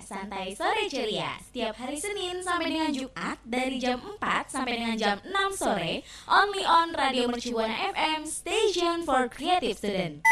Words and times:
Santai 0.00 0.54
sore 0.54 0.86
ceria. 0.86 1.36
Setiap 1.40 1.74
hari 1.76 1.98
Senin 2.00 2.40
sampai 2.40 2.72
dengan 2.72 2.90
Jumat 2.92 3.36
dari 3.44 3.76
jam 3.80 4.00
4 4.00 4.52
sampai 4.52 4.72
dengan 4.78 4.96
jam 4.96 5.16
6 5.24 5.60
sore, 5.60 6.04
only 6.28 6.64
on 6.64 6.92
Radio 6.94 7.26
Mercubuana 7.26 7.92
FM, 7.92 8.28
station 8.28 9.04
for 9.04 9.26
creative 9.26 9.76
student. 9.76 10.24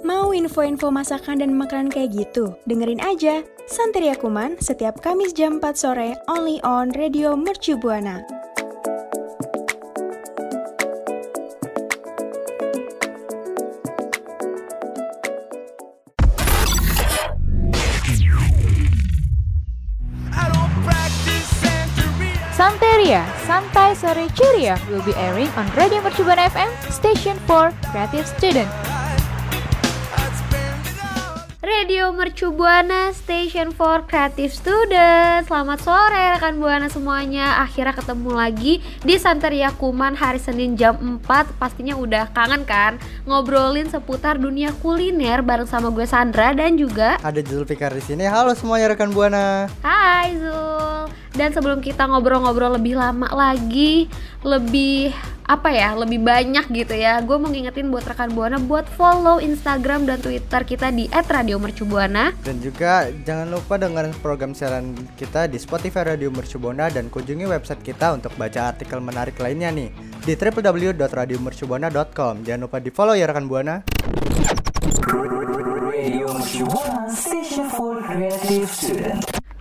Mau 0.00 0.34
info-info 0.34 0.90
masakan 0.90 1.38
dan 1.38 1.54
makanan 1.54 1.92
kayak 1.92 2.10
gitu? 2.10 2.50
Dengerin 2.66 2.98
aja 2.98 3.46
Santeria 3.70 4.18
Kuman 4.18 4.58
setiap 4.58 4.98
Kamis 4.98 5.30
jam 5.30 5.62
4 5.62 5.70
sore 5.78 6.18
only 6.26 6.58
on 6.66 6.90
Radio 6.98 7.38
Mercu 7.38 7.78
Sore 24.10 24.26
Ceria 24.34 24.74
will 24.90 25.02
be 25.04 25.14
airing 25.14 25.46
on 25.50 25.70
Radio 25.76 26.00
Mercubuana 26.00 26.50
FM, 26.50 26.70
Station 26.90 27.38
for 27.46 27.70
Creative 27.92 28.26
Student. 28.26 28.89
Radio 31.60 32.08
Mercu 32.08 32.56
Buana 32.56 33.12
Station 33.12 33.68
for 33.68 34.00
Creative 34.08 34.48
Student 34.48 35.44
Selamat 35.44 35.84
sore 35.84 36.32
rekan 36.32 36.56
Buana 36.56 36.88
semuanya. 36.88 37.60
Akhirnya 37.60 37.92
ketemu 37.92 38.32
lagi 38.32 38.80
di 39.04 39.20
Santeria 39.20 39.68
Kuman 39.76 40.16
hari 40.16 40.40
Senin 40.40 40.72
jam 40.72 40.96
4 41.20 41.60
Pastinya 41.60 42.00
udah 42.00 42.32
kangen 42.32 42.64
kan? 42.64 42.96
Ngobrolin 43.28 43.92
seputar 43.92 44.40
dunia 44.40 44.72
kuliner 44.80 45.44
bareng 45.44 45.68
sama 45.68 45.92
gue 45.92 46.08
Sandra 46.08 46.56
dan 46.56 46.80
juga 46.80 47.20
Ada 47.20 47.44
Zulfikar 47.44 47.92
di 47.92 48.00
sini. 48.08 48.24
Halo 48.24 48.56
semuanya 48.56 48.96
rekan 48.96 49.12
Buana. 49.12 49.68
Hai 49.84 50.40
Zul. 50.40 51.12
Dan 51.36 51.52
sebelum 51.52 51.84
kita 51.84 52.08
ngobrol-ngobrol 52.08 52.80
lebih 52.80 52.96
lama 52.96 53.28
lagi 53.36 54.08
Lebih 54.40 55.12
apa 55.50 55.74
ya 55.74 55.98
lebih 55.98 56.22
banyak 56.22 56.70
gitu 56.70 56.94
ya 56.94 57.18
gue 57.26 57.34
mau 57.34 57.50
ngingetin 57.50 57.90
buat 57.90 58.06
rekan 58.06 58.30
buana 58.30 58.62
buat 58.62 58.86
follow 58.94 59.42
instagram 59.42 60.06
dan 60.06 60.22
twitter 60.22 60.62
kita 60.62 60.94
di 60.94 61.10
@radiomercubuana 61.10 62.38
Dan 62.46 62.62
juga 62.62 63.10
jangan 63.26 63.50
lupa 63.50 63.74
dengerin 63.74 64.14
program 64.22 64.54
siaran 64.54 64.94
kita 65.18 65.50
di 65.50 65.58
Spotify 65.58 66.14
Radio 66.14 66.30
Mercubuana 66.30 66.86
dan 66.86 67.10
kunjungi 67.10 67.50
website 67.50 67.82
kita 67.82 68.14
untuk 68.14 68.30
baca 68.38 68.70
artikel 68.70 69.02
menarik 69.02 69.34
lainnya 69.42 69.74
nih 69.74 69.90
di 70.22 70.38
www.radiomercubuana.com. 70.38 72.46
Jangan 72.46 72.70
lupa 72.70 72.78
di 72.78 72.94
follow 72.94 73.18
ya 73.18 73.26
rekan 73.26 73.50
Buana. 73.50 73.82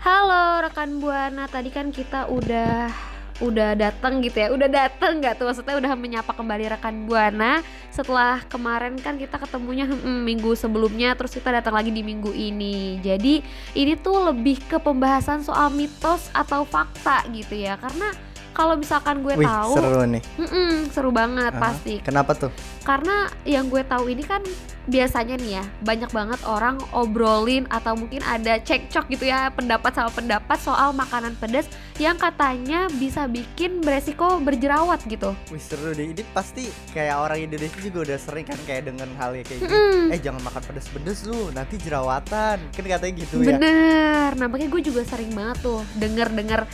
Halo 0.05 0.43
rekan 0.61 1.01
buana, 1.01 1.49
tadi 1.49 1.73
kan 1.73 1.89
kita 1.89 2.29
udah 2.29 2.93
udah 3.39 3.75
datang 3.75 4.19
gitu 4.23 4.37
ya, 4.39 4.47
udah 4.51 4.67
datang 4.67 5.23
nggak 5.23 5.39
tuh? 5.39 5.47
Maksudnya 5.47 5.75
udah 5.79 5.91
menyapa 5.95 6.31
kembali 6.35 6.71
rekan 6.71 7.07
buana. 7.07 7.63
Setelah 7.89 8.43
kemarin 8.47 8.95
kan 8.99 9.15
kita 9.15 9.39
ketemunya 9.39 9.87
hmm, 9.87 10.23
minggu 10.27 10.55
sebelumnya, 10.55 11.15
terus 11.15 11.35
kita 11.35 11.49
datang 11.49 11.75
lagi 11.75 11.91
di 11.91 12.03
minggu 12.03 12.31
ini. 12.31 12.99
Jadi 13.03 13.43
ini 13.75 13.93
tuh 13.99 14.31
lebih 14.31 14.59
ke 14.67 14.77
pembahasan 14.77 15.43
soal 15.43 15.71
mitos 15.71 16.31
atau 16.31 16.63
fakta 16.63 17.25
gitu 17.31 17.55
ya, 17.55 17.79
karena 17.79 18.11
kalau 18.59 18.75
misalkan 18.75 19.23
gue 19.23 19.39
Wih, 19.39 19.47
tahu, 19.47 19.71
seru 19.79 20.03
nih. 20.03 20.23
mm-mm, 20.35 20.71
seru 20.91 21.09
banget 21.15 21.55
Aha. 21.55 21.63
pasti. 21.63 21.95
Kenapa 22.03 22.35
tuh? 22.35 22.52
karena 22.89 23.29
yang 23.45 23.69
gue 23.69 23.85
tahu 23.85 24.09
ini 24.09 24.25
kan 24.25 24.41
biasanya 24.89 25.38
nih 25.38 25.61
ya 25.61 25.63
banyak 25.85 26.09
banget 26.09 26.41
orang 26.49 26.81
obrolin 26.89 27.69
atau 27.69 27.93
mungkin 27.93 28.25
ada 28.25 28.57
cekcok 28.57 29.05
gitu 29.13 29.30
ya 29.30 29.53
pendapat 29.53 29.93
sama 29.93 30.09
pendapat 30.09 30.57
soal 30.57 30.89
makanan 30.97 31.37
pedas 31.37 31.70
yang 32.02 32.17
katanya 32.17 32.89
bisa 32.97 33.30
bikin 33.30 33.86
beresiko 33.86 34.42
berjerawat 34.42 35.05
gitu. 35.05 35.37
Wih 35.53 35.61
seru 35.61 35.93
deh. 35.93 36.09
Ini 36.09 36.26
pasti 36.33 36.65
kayak 36.97 37.30
orang 37.30 37.45
Indonesia 37.45 37.77
juga 37.77 38.09
udah 38.09 38.17
sering 38.17 38.47
kan 38.49 38.58
kayak 38.65 38.89
dengan 38.89 39.09
hal 39.21 39.37
kayak 39.37 39.61
gini. 39.61 39.70
Mm-mm. 39.70 40.15
Eh 40.17 40.20
jangan 40.26 40.41
makan 40.41 40.64
pedes-pedes 40.65 41.30
lu, 41.30 41.53
nanti 41.53 41.77
jerawatan. 41.77 42.58
Kan 42.73 42.83
katanya 42.89 43.14
gitu 43.21 43.45
ya. 43.45 43.53
Bener, 43.53 44.30
nah 44.33 44.47
makanya 44.49 44.73
gue 44.73 44.81
juga 44.81 45.05
sering 45.05 45.30
banget 45.37 45.61
tuh 45.61 45.86
denger-denger 46.02 46.65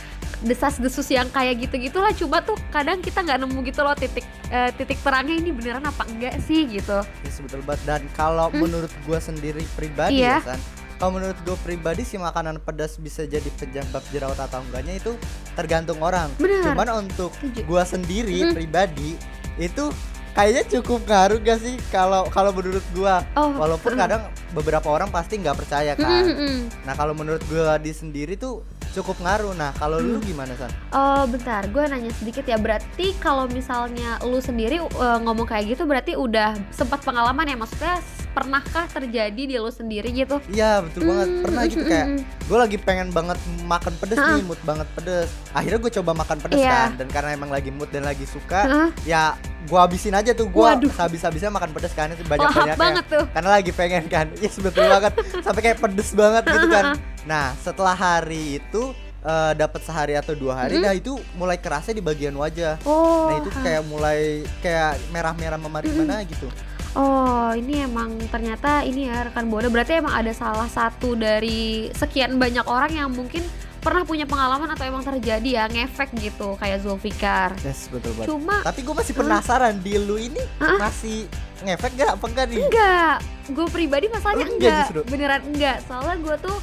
desas-desus 0.42 1.08
yang 1.08 1.28
kayak 1.28 1.64
gitu 1.64 1.80
gitulah 1.80 2.12
cuma 2.12 2.40
tuh 2.40 2.56
kadang 2.68 3.00
kita 3.00 3.24
nggak 3.24 3.40
nemu 3.40 3.58
gitu 3.64 3.80
loh 3.80 3.96
titik 3.96 4.20
eh, 4.48 4.68
titik 4.72 5.00
terangnya 5.00 5.32
ini 5.34 5.48
beneran 5.48 5.80
apa 5.80 6.04
enggak 6.04 6.36
sih 6.40 6.68
gitu. 6.68 7.00
Yes, 7.24 7.40
betul 7.40 7.64
banget. 7.64 7.80
Dan 7.84 8.02
kalau 8.12 8.52
menurut 8.52 8.92
gua 9.02 9.16
sendiri 9.16 9.64
pribadi 9.72 10.20
Iya. 10.20 10.38
ya 10.38 10.54
kan, 10.54 10.60
kalau 10.96 11.16
menurut 11.16 11.38
gua 11.42 11.56
pribadi 11.58 12.02
sih 12.02 12.16
makanan 12.16 12.60
pedas 12.60 12.96
bisa 12.96 13.24
jadi 13.24 13.48
penyebab 13.54 14.04
jerawat 14.08 14.36
atau 14.38 14.60
enggaknya 14.62 15.00
itu 15.00 15.12
tergantung 15.52 15.98
orang. 15.98 16.28
Bener. 16.36 16.62
Cuman 16.62 17.08
untuk 17.08 17.32
gua 17.64 17.82
sendiri 17.82 18.44
Mm. 18.44 18.52
pribadi 18.52 19.16
itu 19.56 19.88
kayaknya 20.32 20.68
cukup 20.70 21.00
ngaruh 21.08 21.40
gak 21.40 21.58
sih 21.58 21.80
kalau 21.88 22.28
kalau 22.28 22.52
menurut 22.52 22.84
gua. 22.92 23.24
Oh, 23.32 23.56
Walaupun 23.56 23.96
mm. 23.96 23.98
kadang 23.98 24.22
beberapa 24.52 24.84
orang 24.86 25.08
pasti 25.08 25.40
nggak 25.40 25.56
percaya 25.56 25.96
Mm-mm, 25.96 26.04
kan. 26.04 26.22
mm-mm. 26.28 26.56
Nah 26.84 26.92
kalau 26.92 27.16
menurut 27.16 27.40
gua 27.48 27.80
di 27.80 27.90
sendiri 27.90 28.36
tuh 28.36 28.60
cukup 28.92 29.16
ngaruh. 29.18 29.52
Nah 29.52 29.70
kalau 29.74 29.98
lu 29.98 30.20
gimana 30.20 30.52
san? 30.54 30.70
Oh 30.90 31.24
bentar, 31.24 31.64
gue 31.64 31.82
nanya 31.86 32.12
sedikit 32.14 32.44
ya. 32.44 32.56
Berarti 32.56 33.16
kalau 33.18 33.46
misalnya 33.46 34.20
lu 34.22 34.38
sendiri 34.38 34.78
uh, 34.78 35.18
ngomong 35.20 35.46
kayak 35.46 35.74
gitu, 35.74 35.82
berarti 35.84 36.14
udah 36.14 36.54
sempat 36.70 37.02
pengalaman 37.02 37.46
ya? 37.46 37.56
Maksudnya 37.56 37.96
pernahkah 38.30 38.84
terjadi 38.86 39.42
di 39.48 39.56
lu 39.56 39.72
sendiri 39.72 40.12
gitu? 40.12 40.36
Iya 40.46 40.84
betul 40.84 41.08
banget. 41.08 41.28
Hmm, 41.28 41.42
Pernah 41.42 41.62
gitu 41.64 41.80
mm, 41.80 41.88
kayak 41.88 42.06
mm, 42.06 42.20
gue 42.46 42.58
lagi 42.60 42.76
pengen 42.78 43.08
banget 43.10 43.38
makan 43.66 43.92
pedes 43.98 44.18
nih 44.18 44.44
mood 44.46 44.60
banget 44.62 44.86
pedes 44.94 45.28
akhirnya 45.50 45.78
gue 45.82 45.92
coba 45.98 46.10
makan 46.14 46.38
pedes 46.38 46.62
Iya. 46.62 46.70
kan 46.70 46.90
dan 46.94 47.08
karena 47.10 47.30
emang 47.34 47.50
lagi 47.50 47.74
mood 47.74 47.90
dan 47.90 48.06
lagi 48.06 48.22
suka 48.22 48.92
ya 49.02 49.34
gue 49.66 49.74
habisin 49.74 50.14
aja 50.14 50.30
tuh 50.30 50.46
gue 50.46 50.62
Waduh. 50.62 50.92
habis 50.94 51.26
habisnya 51.26 51.50
makan 51.50 51.74
pedes 51.74 51.90
kan 51.90 52.06
itu 52.14 52.22
banyak 52.22 52.46
banyak 52.54 52.78
banget 52.78 53.04
tuh. 53.10 53.24
karena 53.34 53.50
lagi 53.50 53.70
pengen 53.74 54.04
kan 54.06 54.26
iya 54.38 54.50
betul 54.62 54.84
banget 54.86 55.12
sampai 55.42 55.60
kayak 55.66 55.78
pedes 55.82 56.10
banget 56.14 56.42
gitu 56.46 56.66
kan 56.70 56.84
nah 57.26 57.52
setelah 57.56 57.92
hari 57.92 58.56
itu 58.56 58.94
eh, 59.20 59.52
dapat 59.52 59.82
sehari 59.82 60.14
atau 60.14 60.32
dua 60.32 60.54
hari 60.56 60.78
Mm-mm. 60.78 60.86
nah 60.86 60.94
itu 60.94 61.12
mulai 61.34 61.56
kerasa 61.56 61.90
di 61.90 61.98
bagian 61.98 62.32
wajah 62.32 62.78
Oh, 62.82 63.28
nah 63.28 63.36
itu 63.36 63.50
kayak 63.52 63.82
mulai 63.84 64.20
kayak 64.60 64.96
merah-merah 65.10 65.58
memar 65.58 65.82
gimana 65.82 66.22
gitu 66.22 66.46
oh 66.94 67.52
ini 67.52 67.82
emang 67.82 68.16
ternyata 68.26 68.80
ini 68.80 69.04
ya 69.04 69.28
rekan 69.28 69.44
buana. 69.46 69.68
Berarti 69.68 70.00
emang 70.00 70.14
ada 70.14 70.32
salah 70.32 70.64
satu 70.64 71.12
dari 71.12 71.92
sekian 71.92 72.40
banyak 72.40 72.64
orang 72.64 72.88
yang 72.94 73.12
mungkin 73.12 73.44
pernah 73.78 74.02
punya 74.02 74.24
pengalaman 74.24 74.66
atau 74.66 74.82
emang 74.82 75.04
terjadi 75.04 75.44
ya 75.46 75.64
ngefek 75.68 76.10
gitu 76.16 76.56
kayak 76.56 76.80
Zulfikar. 76.80 77.52
yes 77.60 77.86
betul 77.86 78.16
banget 78.16 78.28
Cuma 78.32 78.56
tapi 78.64 78.80
gue 78.80 78.94
masih 78.96 79.12
penasaran 79.14 79.78
di 79.78 79.94
lu 79.94 80.16
ini 80.16 80.40
Hah? 80.56 80.88
masih 80.88 81.28
ngefek 81.62 81.92
gak 81.94 82.10
apa 82.16 82.24
enggak 82.26 82.46
nih 82.48 82.58
Enggak, 82.64 83.14
gue 83.46 83.66
pribadi 83.68 84.06
masalahnya 84.08 84.42
enggak 84.42 84.56
enggak, 84.56 84.84
justru? 84.88 85.00
beneran 85.06 85.42
enggak. 85.44 85.76
Soalnya 85.84 86.16
gue 86.18 86.36
tuh 86.42 86.56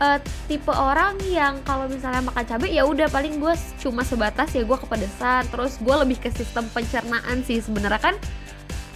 eh, 0.00 0.18
tipe 0.46 0.72
orang 0.72 1.14
yang 1.28 1.60
kalau 1.62 1.86
misalnya 1.86 2.24
makan 2.24 2.42
cabai 2.42 2.72
ya 2.72 2.82
udah 2.82 3.06
paling 3.06 3.36
gue 3.36 3.52
cuma 3.78 4.02
sebatas 4.02 4.50
ya 4.50 4.64
gue 4.64 4.78
kepedesan. 4.78 5.46
Terus 5.48 5.76
gue 5.76 5.94
lebih 5.94 6.18
ke 6.18 6.32
sistem 6.32 6.66
pencernaan 6.68 7.44
sih 7.44 7.60
sebenarnya 7.60 8.00
kan. 8.00 8.16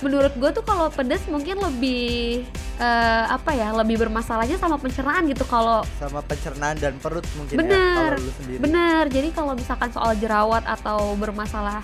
Menurut 0.03 0.35
gue 0.37 0.51
tuh 0.53 0.61
kalau 0.61 0.91
pedes 0.91 1.25
mungkin 1.31 1.57
lebih 1.61 2.45
eh, 2.77 3.25
apa 3.25 3.55
ya 3.55 3.73
lebih 3.73 3.97
bermasalahnya 3.99 4.59
sama 4.59 4.77
pencernaan 4.77 5.25
gitu 5.25 5.47
kalau 5.47 5.81
sama 5.97 6.21
pencernaan 6.21 6.77
dan 6.77 6.99
perut 6.99 7.25
mungkin 7.39 7.57
Bener, 7.57 7.73
ya 7.73 7.95
kalau 7.95 8.21
lu 8.21 8.33
sendiri. 8.37 8.59
bener. 8.61 9.03
Jadi 9.09 9.29
kalau 9.33 9.53
misalkan 9.55 9.89
soal 9.95 10.13
jerawat 10.19 10.67
atau 10.67 11.15
bermasalah 11.17 11.81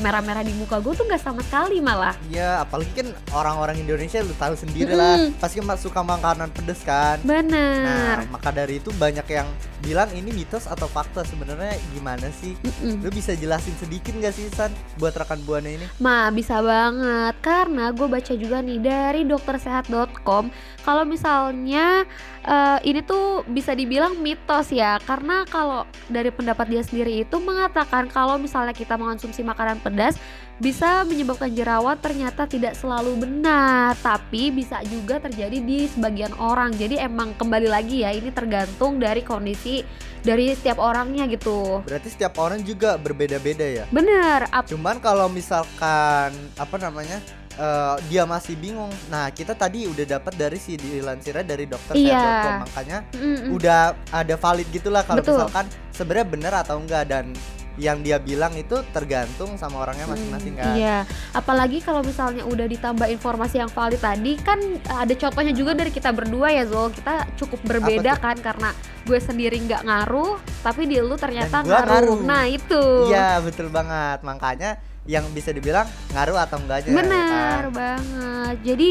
merah-merah 0.00 0.42
di 0.42 0.50
muka 0.58 0.82
gue 0.82 0.92
tuh 0.94 1.06
nggak 1.06 1.22
sama 1.22 1.40
sekali 1.46 1.78
malah. 1.78 2.14
Iya, 2.26 2.66
apalagi 2.66 2.90
kan 2.94 3.08
orang-orang 3.30 3.78
Indonesia 3.78 4.18
lu 4.22 4.34
tahu 4.34 4.58
sendiri 4.58 4.94
lah, 4.94 5.18
Mm-mm. 5.18 5.38
pasti 5.38 5.62
suka 5.78 6.00
makanan 6.02 6.50
pedes 6.50 6.82
kan. 6.82 7.22
Bener. 7.22 7.84
Nah, 7.84 8.26
maka 8.30 8.50
dari 8.50 8.82
itu 8.82 8.90
banyak 8.94 9.26
yang 9.30 9.46
bilang 9.84 10.08
ini 10.16 10.32
mitos 10.32 10.64
atau 10.64 10.88
fakta 10.88 11.22
sebenarnya 11.28 11.76
gimana 11.92 12.32
sih? 12.32 12.56
Mm-mm. 12.64 13.04
Lu 13.04 13.10
bisa 13.12 13.36
jelasin 13.36 13.76
sedikit 13.76 14.16
nggak 14.16 14.34
sih 14.34 14.48
San 14.50 14.72
buat 14.96 15.12
rekan 15.12 15.38
buana 15.44 15.68
ini? 15.68 15.84
Ma 16.00 16.32
bisa 16.32 16.64
banget 16.64 17.36
karena 17.44 17.92
gue 17.92 18.08
baca 18.08 18.32
juga 18.32 18.64
nih 18.64 18.80
dari 18.80 19.22
doktersehat.com 19.28 20.48
kalau 20.82 21.04
misalnya 21.04 22.08
eh, 22.42 22.78
ini 22.88 23.04
tuh 23.04 23.44
bisa 23.44 23.76
dibilang 23.76 24.16
mitos 24.16 24.72
ya 24.72 24.96
karena 25.04 25.44
kalau 25.46 25.84
dari 26.08 26.32
pendapat 26.32 26.66
dia 26.72 26.82
sendiri 26.82 27.20
itu 27.20 27.36
mengatakan 27.36 28.08
kalau 28.08 28.40
misalnya 28.40 28.72
kita 28.72 28.96
mengonsumsi 28.96 29.44
makanan 29.44 29.83
pedas 29.84 30.16
bisa 30.54 31.02
menyebabkan 31.02 31.50
jerawat 31.50 31.98
ternyata 31.98 32.46
tidak 32.46 32.78
selalu 32.78 33.26
benar, 33.26 33.98
tapi 33.98 34.54
bisa 34.54 34.78
juga 34.86 35.18
terjadi 35.18 35.58
di 35.58 35.90
sebagian 35.90 36.30
orang. 36.38 36.70
Jadi 36.72 36.94
emang 36.94 37.34
kembali 37.34 37.66
lagi 37.66 38.06
ya, 38.06 38.14
ini 38.14 38.30
tergantung 38.30 39.02
dari 39.02 39.26
kondisi 39.26 39.82
dari 40.22 40.54
setiap 40.54 40.78
orangnya 40.78 41.26
gitu. 41.26 41.82
Berarti 41.82 42.06
setiap 42.06 42.38
orang 42.38 42.62
juga 42.62 42.94
berbeda-beda 42.94 43.66
ya. 43.66 43.84
Bener, 43.90 44.46
ap- 44.48 44.70
Cuman 44.70 45.02
kalau 45.02 45.26
misalkan 45.26 46.30
apa 46.54 46.76
namanya 46.78 47.18
eh, 47.58 47.94
dia 48.06 48.22
masih 48.22 48.54
bingung. 48.54 48.94
Nah 49.10 49.34
kita 49.34 49.58
tadi 49.58 49.90
udah 49.90 50.06
dapat 50.06 50.38
dari 50.38 50.62
si 50.62 50.78
dilansirnya 50.78 51.42
dari 51.42 51.66
dokter 51.66 51.98
Iya. 51.98 52.62
Makanya 52.62 52.98
Mm-mm. 53.10 53.58
udah 53.58 53.90
ada 54.14 54.34
valid 54.38 54.70
gitulah 54.70 55.02
kalau 55.02 55.18
misalkan 55.18 55.66
sebenarnya 55.90 56.26
benar 56.30 56.54
atau 56.62 56.78
enggak 56.78 57.10
dan 57.10 57.34
yang 57.74 58.06
dia 58.06 58.22
bilang 58.22 58.54
itu 58.54 58.78
tergantung 58.94 59.58
sama 59.58 59.82
orangnya 59.82 60.06
masing-masing 60.06 60.54
kan. 60.54 60.74
Iya, 60.78 60.98
apalagi 61.34 61.82
kalau 61.82 62.06
misalnya 62.06 62.46
udah 62.46 62.70
ditambah 62.70 63.10
informasi 63.10 63.58
yang 63.58 63.70
valid 63.70 63.98
tadi 63.98 64.38
kan 64.38 64.58
ada 64.86 65.10
contohnya 65.18 65.50
juga 65.50 65.74
dari 65.74 65.90
kita 65.90 66.14
berdua 66.14 66.54
ya 66.54 66.64
Zul. 66.70 66.94
Kita 66.94 67.26
cukup 67.34 67.60
berbeda 67.66 68.14
kan 68.22 68.38
karena 68.38 68.70
gue 69.02 69.18
sendiri 69.18 69.58
nggak 69.66 69.82
ngaruh, 69.82 70.38
tapi 70.62 70.86
di 70.86 71.02
lu 71.02 71.18
ternyata 71.18 71.66
gua 71.66 71.82
ngaruh. 71.82 72.22
Nah 72.22 72.46
itu. 72.46 73.10
Iya 73.10 73.42
betul 73.42 73.68
banget. 73.74 74.22
Makanya 74.22 74.78
yang 75.04 75.26
bisa 75.34 75.52
dibilang 75.52 75.84
ngaruh 76.14 76.38
atau 76.40 76.56
enggaknya. 76.62 76.90
ya 76.90 76.96
Benar 76.96 77.62
kan? 77.68 77.74
banget. 77.74 78.56
Jadi 78.62 78.88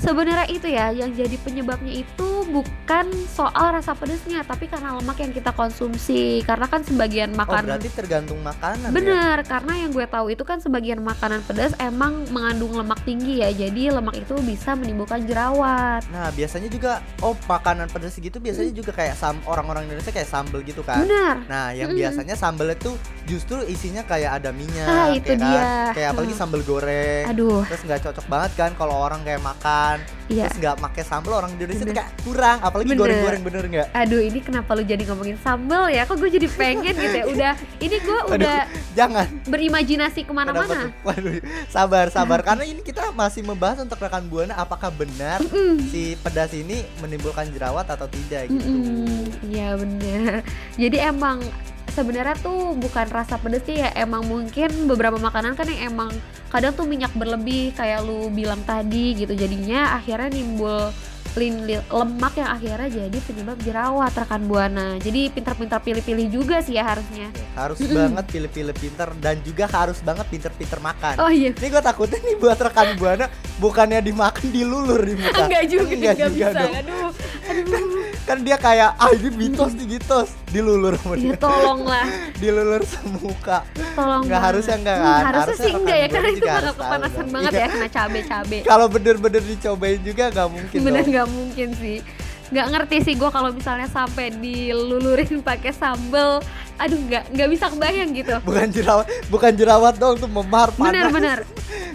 sebenarnya 0.00 0.46
itu 0.48 0.66
ya 0.66 0.90
yang 0.90 1.12
jadi 1.12 1.36
penyebabnya 1.38 1.92
itu 1.92 2.28
bukan 2.50 3.06
soal 3.30 3.76
rasa 3.76 3.94
pedasnya, 3.94 4.42
tapi 4.42 4.66
karena 4.66 4.98
lemak 4.98 5.20
yang 5.20 5.30
kita 5.30 5.54
konsumsi. 5.54 6.42
Karena 6.42 6.66
kan 6.66 6.82
sebagian 6.82 7.30
Oh 7.30 7.38
makanan 7.38 7.78
berarti 7.78 7.90
tergantung 7.94 8.40
makanan 8.42 8.90
ya? 8.90 8.96
Bener, 8.96 9.36
karena 9.46 9.72
yang 9.78 9.90
gue 9.92 10.02
tahu 10.02 10.26
itu 10.32 10.42
kan 10.42 10.58
sebagian 10.58 10.98
makanan 10.98 11.44
pedas 11.46 11.76
emang 11.78 12.26
mengandung 12.34 12.74
lemak 12.74 12.98
tinggi 13.04 13.38
ya, 13.38 13.54
jadi 13.54 13.94
lemak 13.94 14.18
itu 14.18 14.34
bisa 14.42 14.74
menimbulkan 14.74 15.22
jerawat. 15.24 16.02
Nah 16.10 16.32
biasanya 16.34 16.66
juga 16.66 16.98
oh 17.22 17.38
makanan 17.46 17.86
pedas 17.86 18.18
gitu 18.18 18.42
biasanya 18.42 18.72
juga 18.74 18.90
kayak 18.90 19.14
sam 19.14 19.38
orang-orang 19.46 19.86
Indonesia 19.86 20.10
kayak 20.10 20.26
sambel 20.26 20.64
gitu 20.66 20.82
kan. 20.82 21.06
Benar. 21.06 21.46
Nah 21.46 21.70
yang 21.70 21.94
Mm-mm. 21.94 22.00
biasanya 22.02 22.34
sambel 22.34 22.72
itu 22.74 22.90
justru 23.28 23.62
isinya 23.68 24.02
kayak 24.02 24.42
ada 24.42 24.50
minyak. 24.50 24.88
Ah, 24.88 25.08
itu 25.14 25.22
kayak 25.28 25.38
kan? 25.38 25.46
dia. 25.46 25.62
Kayak 25.94 26.08
apalagi 26.16 26.34
Hmm. 26.34 26.40
sambel 26.42 26.60
goreng. 26.66 27.24
Aduh, 27.30 27.62
Terus 27.68 27.82
nggak 27.86 28.00
cocok 28.10 28.26
banget 28.26 28.50
kan 28.58 28.70
kalau 28.74 28.96
orang 28.96 29.20
kayak 29.22 29.38
makan 29.38 29.89
iya. 30.30 30.46
terus 30.46 30.58
nggak 30.60 30.76
pakai 30.78 31.02
sambel 31.02 31.32
orang 31.34 31.50
Indonesia 31.56 31.82
tuh 31.82 31.96
kayak 31.96 32.10
kurang 32.22 32.58
apalagi 32.62 32.88
goreng-goreng 32.94 33.42
bener 33.42 33.64
nggak? 33.66 33.88
Aduh, 33.96 34.20
ini 34.22 34.38
kenapa 34.44 34.70
lu 34.76 34.82
jadi 34.86 35.02
ngomongin 35.08 35.38
sambal 35.40 35.90
ya? 35.90 36.06
Kok 36.06 36.16
gue 36.20 36.30
jadi 36.36 36.48
pengen 36.52 36.94
gitu 36.94 37.16
ya? 37.16 37.24
Udah, 37.26 37.52
ini 37.82 37.96
gue 37.98 38.18
Aduh, 38.20 38.36
udah 38.36 38.58
Jangan. 38.94 39.26
berimajinasi 39.48 40.20
ke 40.22 40.32
mana-mana. 40.32 40.94
Waduh, 41.06 41.40
sabar 41.72 42.06
sabar 42.12 42.44
karena 42.44 42.64
ini 42.68 42.84
kita 42.84 43.10
masih 43.16 43.42
membahas 43.42 43.82
untuk 43.82 43.98
rekan 43.98 44.26
buana 44.28 44.54
apakah 44.54 44.92
benar 44.92 45.40
si 45.90 46.14
pedas 46.20 46.52
ini 46.52 46.86
menimbulkan 47.00 47.48
jerawat 47.50 47.88
atau 47.88 48.06
tidak 48.06 48.52
gitu. 48.52 48.66
Iya 49.50 49.74
bener. 49.74 50.44
Jadi 50.76 50.96
emang 51.00 51.42
sebenarnya 51.90 52.36
tuh 52.36 52.72
bukan 52.74 53.06
rasa 53.06 53.36
pedesnya 53.36 53.76
ya 53.80 54.00
emang 54.00 54.24
mungkin 54.24 54.68
beberapa 54.86 55.16
makanan 55.16 55.52
kan 55.52 55.66
yang 55.66 55.90
emang 55.90 56.10
kadang 56.48 56.72
tuh 56.72 56.84
minyak 56.84 57.12
berlebih 57.12 57.70
kayak 57.72 58.00
lu 58.00 58.26
bilang 58.28 58.62
tadi 58.62 59.14
gitu 59.16 59.32
jadinya 59.32 59.94
akhirnya 59.94 60.30
nimbul 60.32 60.90
lin- 61.32 61.62
li- 61.62 61.86
lemak 61.88 62.34
yang 62.34 62.50
akhirnya 62.50 62.88
jadi 62.90 63.18
penyebab 63.20 63.54
jerawat 63.60 64.10
rekan 64.12 64.42
buana 64.44 64.98
jadi 64.98 65.30
pintar-pintar 65.30 65.78
pilih-pilih 65.78 66.26
juga 66.28 66.58
sih 66.58 66.74
ya 66.74 66.82
harusnya 66.84 67.30
Harus 67.52 67.78
banget 67.92 68.24
pilih-pilih 68.26 68.74
pinter 68.74 69.08
dan 69.16 69.38
juga 69.40 69.68
harus 69.68 69.98
banget 70.00 70.26
pinter-pinter 70.26 70.78
makan. 70.80 71.14
oh 71.18 71.30
iya 71.30 71.50
Ini 71.52 71.66
gue 71.68 71.82
takutnya 71.84 72.18
nih 72.18 72.34
buat 72.34 72.58
rekan 72.58 72.98
buana 72.98 73.30
bukannya 73.56 74.02
dimakan 74.02 74.46
dilulur 74.48 74.98
di 75.00 75.14
muka. 75.14 75.38
enggak 75.40 75.64
juga 75.66 75.86
Enggak 75.88 76.14
enggak 76.16 76.30
juga 76.30 76.34
bisa 76.48 76.58
dong. 76.58 76.72
aduh 76.72 77.10
aduh 77.46 78.09
Kan 78.30 78.46
dia 78.46 78.54
kayak 78.56 78.94
ah 78.94 79.10
ini 79.10 79.26
mitos 79.28 79.74
nih 79.74 79.86
mitos 79.88 80.30
dilulur 80.46 80.94
sama 80.94 81.14
ya 81.14 81.34
dia. 81.34 81.36
tolong 81.36 81.82
lah 81.82 82.06
dilulur 82.40 82.78
semuka. 82.84 83.66
tolong 83.92 84.22
Nggak 84.22 84.30
banget. 84.32 84.46
harusnya 84.46 84.74
enggak 84.76 84.94
Hmm, 84.94 85.02
kan? 85.02 85.10
harusnya 85.20 85.34
Harusnya 85.42 85.58
sih 85.58 85.72
enggak 85.74 85.96
ya 85.96 86.06
karena 86.08 86.28
itu 86.30 86.46
bakal 86.46 86.72
kepanasan 86.72 87.26
banget 87.28 87.50
Iya. 87.50 87.58
ya 87.58 87.66
kena 87.68 87.88
cabe-cabe 87.90 88.58
Kalau 88.62 88.86
bener-bener 88.86 89.42
dicobain 89.42 90.00
juga 90.00 90.24
nggak 90.28 90.48
mungkin 90.48 90.78
bener 90.80 91.04
nggak 91.04 91.28
mungkin 91.28 91.68
sih 91.74 91.98
nggak 92.50 92.66
ngerti 92.66 92.96
sih 93.06 93.14
gue 93.14 93.30
kalau 93.30 93.54
misalnya 93.54 93.86
sampai 93.86 94.34
dilulurin 94.34 95.38
pakai 95.38 95.70
sambel 95.70 96.42
aduh 96.80 96.96
nggak 96.96 97.24
nggak 97.30 97.48
bisa 97.52 97.66
kebayang 97.70 98.10
gitu 98.16 98.34
Bukan 98.48 98.68
jerawat, 98.72 99.06
bukan 99.28 99.52
jerawat 99.52 99.94
dong 100.00 100.16
tuh 100.16 100.26
memar 100.26 100.72
panas. 100.74 100.90
bener 100.90 101.06
bener 101.12 101.38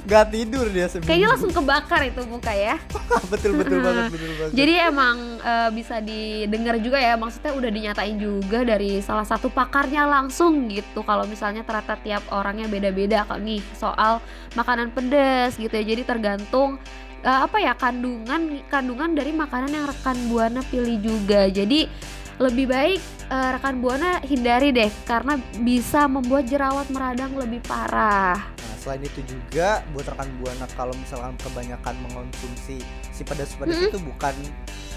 Nggak 0.06 0.26
tidur 0.30 0.70
dia 0.70 0.86
seminggu. 0.86 1.10
kayaknya 1.10 1.28
langsung 1.34 1.50
kebakar 1.50 2.02
itu 2.06 2.22
muka 2.30 2.54
ya 2.54 2.78
betul 3.34 3.58
betul 3.58 3.82
banget 3.82 4.14
betul 4.14 4.32
banget. 4.38 4.54
jadi 4.54 4.74
emang 4.88 5.16
eh, 5.42 5.70
bisa 5.74 5.98
didengar 6.00 6.78
juga 6.78 7.02
ya 7.02 7.18
maksudnya 7.18 7.52
udah 7.58 7.70
dinyatain 7.74 8.16
juga 8.22 8.62
dari 8.62 9.02
salah 9.02 9.26
satu 9.26 9.50
pakarnya 9.50 10.06
langsung 10.06 10.70
gitu 10.70 11.02
kalau 11.02 11.26
misalnya 11.26 11.66
ternyata 11.66 11.98
tiap 12.00 12.24
orangnya 12.30 12.70
beda-beda 12.70 13.26
kok 13.26 13.42
nih 13.42 13.60
soal 13.74 14.22
makanan 14.54 14.94
pedas 14.94 15.58
gitu 15.58 15.74
ya 15.74 15.82
jadi 15.84 16.06
tergantung 16.06 16.78
eh, 17.26 17.40
apa 17.44 17.58
ya 17.58 17.74
kandungan 17.74 18.62
kandungan 18.70 19.18
dari 19.18 19.34
makanan 19.34 19.74
yang 19.74 19.86
rekan 19.90 20.18
buana 20.30 20.62
pilih 20.70 21.02
juga. 21.02 21.50
Jadi 21.50 21.90
lebih 22.38 22.70
baik 22.70 23.02
eh, 23.34 23.50
rekan 23.58 23.82
buana 23.82 24.22
hindari 24.22 24.70
deh 24.70 24.92
karena 25.04 25.42
bisa 25.60 26.06
membuat 26.06 26.46
jerawat 26.46 26.88
meradang 26.94 27.34
lebih 27.34 27.66
parah 27.66 28.55
selain 28.86 29.02
itu 29.02 29.26
juga 29.26 29.82
buat 29.90 30.06
rekan 30.06 30.30
buana 30.38 30.70
kalau 30.78 30.94
misalkan 30.94 31.34
kebanyakan 31.42 31.98
mengonsumsi 32.06 32.86
si 33.10 33.22
pedas-pedas 33.26 33.82
Mm-mm. 33.82 33.90
itu 33.90 33.98
bukan 33.98 34.36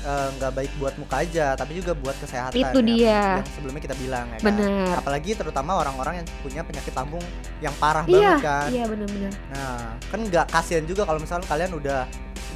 eh, 0.04 0.28
nggak 0.36 0.52
baik 0.52 0.72
buat 0.76 0.92
muka 1.00 1.24
aja, 1.24 1.56
tapi 1.56 1.80
juga 1.80 1.96
buat 1.96 2.12
kesehatan. 2.20 2.52
Itu 2.52 2.78
ya, 2.78 2.86
dia. 2.86 3.20
Yang 3.40 3.50
sebelumnya 3.56 3.82
kita 3.82 3.96
bilang 3.96 4.26
ya 4.28 4.38
kan. 4.38 4.46
Bener. 4.52 4.92
Apalagi 4.94 5.30
terutama 5.32 5.80
orang-orang 5.80 6.20
yang 6.20 6.26
punya 6.44 6.60
penyakit 6.62 6.92
lambung 6.92 7.24
yang 7.58 7.72
parah 7.80 8.04
iya 8.04 8.36
banget 8.36 8.44
kan. 8.44 8.68
iya 8.68 8.84
bener-bener 8.84 9.32
Nah, 9.56 9.96
kan 10.12 10.20
nggak 10.20 10.46
kasihan 10.52 10.84
juga 10.84 11.02
kalau 11.02 11.18
misalkan 11.18 11.48
kalian 11.48 11.72
udah 11.72 12.04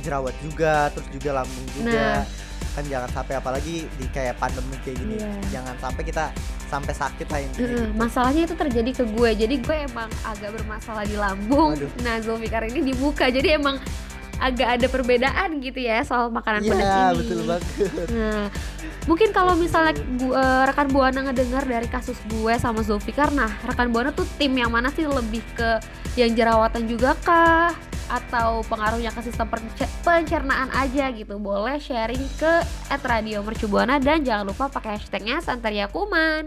jerawat 0.05 0.35
juga, 0.45 0.93
terus 0.93 1.09
juga 1.09 1.41
lambung 1.41 1.67
juga. 1.73 2.29
Kan 2.73 2.85
jangan 2.89 3.09
sampai 3.13 3.35
apalagi 3.37 3.77
di 3.97 4.07
kayak 4.13 4.37
pandemi 4.37 4.77
kayak 4.81 4.97
gini, 5.01 5.15
Iya. 5.21 5.33
jangan 5.53 5.75
sampai 5.81 6.03
kita 6.05 6.25
sampai 6.73 6.95
sakit 6.95 7.27
lah 7.27 7.39
Heeh, 7.39 7.53
gitu. 7.53 7.85
masalahnya 7.93 8.43
itu 8.43 8.57
terjadi 8.57 8.91
ke 8.95 9.05
gue 9.07 9.31
jadi 9.37 9.55
gue 9.59 9.77
emang 9.87 10.09
agak 10.25 10.51
bermasalah 10.55 11.05
di 11.05 11.15
lambung 11.15 11.77
Waduh. 11.77 11.93
nah 12.01 12.17
Zulfikar 12.19 12.65
ini 12.65 12.81
di 12.83 12.95
muka 12.95 13.29
jadi 13.29 13.57
emang 13.57 13.77
agak 14.39 14.69
ada 14.75 14.87
perbedaan 14.89 15.61
gitu 15.61 15.79
ya 15.79 16.03
soal 16.03 16.27
makanan 16.29 16.65
pedas 16.65 16.83
Iya, 16.83 17.05
ini 17.07 17.19
betul 17.21 17.41
banget. 17.45 17.63
nah 18.11 18.43
mungkin 19.03 19.29
kalau 19.31 19.55
misalnya 19.55 19.93
gu- 19.95 20.33
eh, 20.33 20.63
rekan 20.65 20.89
buana 20.89 21.21
ngedengar 21.23 21.63
dari 21.65 21.87
kasus 21.87 22.17
gue 22.27 22.55
sama 22.57 22.81
Zulfikar 22.81 23.31
nah 23.31 23.53
rekan 23.63 23.89
buana 23.89 24.11
tuh 24.11 24.27
tim 24.35 24.51
yang 24.53 24.69
mana 24.69 24.89
sih 24.89 25.05
lebih 25.05 25.45
ke 25.53 25.79
yang 26.15 26.33
jerawatan 26.33 26.85
juga 26.85 27.15
kah 27.19 27.71
atau 28.13 28.61
pengaruhnya 28.69 29.09
ke 29.09 29.25
sistem 29.25 29.49
pence- 29.49 29.89
pencernaan 30.05 30.69
aja 30.77 31.09
gitu 31.17 31.41
boleh 31.41 31.81
sharing 31.81 32.21
ke 32.37 32.53
at 32.93 33.01
radio 33.01 33.41
mercubuana 33.41 33.97
dan 33.97 34.21
jangan 34.21 34.53
lupa 34.53 34.69
pakai 34.69 35.01
hashtagnya 35.01 35.41
Santaria 35.41 35.89
Kuman 35.89 36.45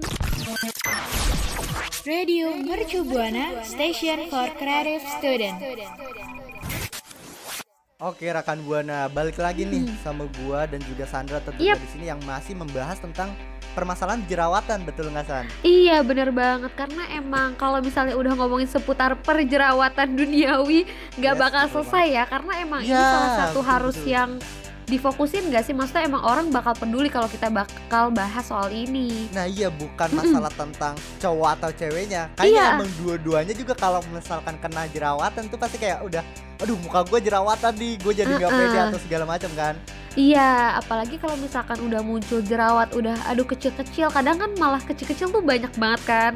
Radio 2.05 2.53
Mercu 2.53 3.01
Buana 3.01 3.65
Station 3.65 4.29
for 4.29 4.45
Creative 4.61 5.01
Student. 5.17 5.57
Oke 7.95 8.27
rekan 8.27 8.59
buana 8.59 9.07
balik 9.07 9.39
lagi 9.39 9.63
nih 9.63 9.87
sama 10.03 10.27
gua 10.43 10.67
dan 10.67 10.83
juga 10.83 11.07
Sandra 11.07 11.39
tentunya 11.39 11.71
Yap. 11.71 11.79
di 11.79 11.87
sini 11.87 12.05
yang 12.11 12.19
masih 12.27 12.51
membahas 12.51 12.99
tentang 12.99 13.31
permasalahan 13.71 14.19
jerawatan 14.27 14.83
betul 14.83 15.07
nggak 15.07 15.23
San? 15.23 15.47
Iya 15.63 16.03
bener 16.03 16.35
banget 16.35 16.75
karena 16.75 17.07
emang 17.15 17.55
kalau 17.55 17.79
misalnya 17.79 18.19
udah 18.19 18.35
ngomongin 18.35 18.67
seputar 18.67 19.15
perjerawatan 19.15 20.11
duniawi 20.11 20.83
nggak 21.15 21.35
Yes, 21.35 21.39
bakal 21.39 21.63
selesai 21.71 22.05
ya 22.11 22.23
karena 22.27 22.51
emang 22.59 22.83
ini 22.83 22.91
Ya, 22.91 22.99
salah 22.99 23.31
satu 23.47 23.63
betul, 23.63 23.71
harus 23.71 23.95
betul. 23.95 24.11
yang 24.11 24.29
difokusin 24.85 25.49
gak 25.49 25.65
sih 25.65 25.73
maksudnya 25.73 26.05
emang 26.05 26.21
orang 26.21 26.47
bakal 26.49 26.77
peduli 26.77 27.09
kalau 27.09 27.25
kita 27.25 27.49
bakal 27.49 28.13
bahas 28.13 28.45
soal 28.45 28.69
ini 28.69 29.25
Nah 29.33 29.49
iya 29.49 29.67
bukan 29.67 30.09
masalah 30.13 30.53
tentang 30.53 30.93
cowok 31.17 31.49
atau 31.57 31.69
ceweknya, 31.73 32.29
kayaknya 32.37 32.61
Iya. 32.61 32.73
emang 32.77 32.91
dua-duanya 33.01 33.53
juga 33.53 33.73
kalau 33.73 33.99
misalkan 34.13 34.55
kena 34.61 34.85
jerawatan 34.89 35.49
tuh 35.49 35.57
pasti 35.57 35.81
kayak 35.81 36.05
udah, 36.05 36.21
aduh 36.61 36.77
muka 36.79 37.01
gue 37.03 37.19
jerawatan 37.19 37.73
nih, 37.75 37.93
gue 37.97 38.13
jadi 38.13 38.31
nggak 38.31 38.51
pede 38.51 38.77
Uh-uh. 38.77 38.87
atau 38.93 38.99
segala 39.01 39.23
macam 39.25 39.51
kan? 39.57 39.75
Iya 40.15 40.79
apalagi 40.79 41.19
kalau 41.19 41.35
misalkan 41.35 41.75
udah 41.83 41.99
muncul 41.99 42.39
jerawat 42.39 42.95
udah 42.95 43.19
aduh 43.27 43.43
kecil-kecil 43.43 44.07
kadang 44.15 44.39
kan 44.39 44.47
malah 44.55 44.79
kecil-kecil 44.79 45.27
tuh 45.27 45.43
banyak 45.43 45.67
banget 45.75 46.01
kan 46.07 46.33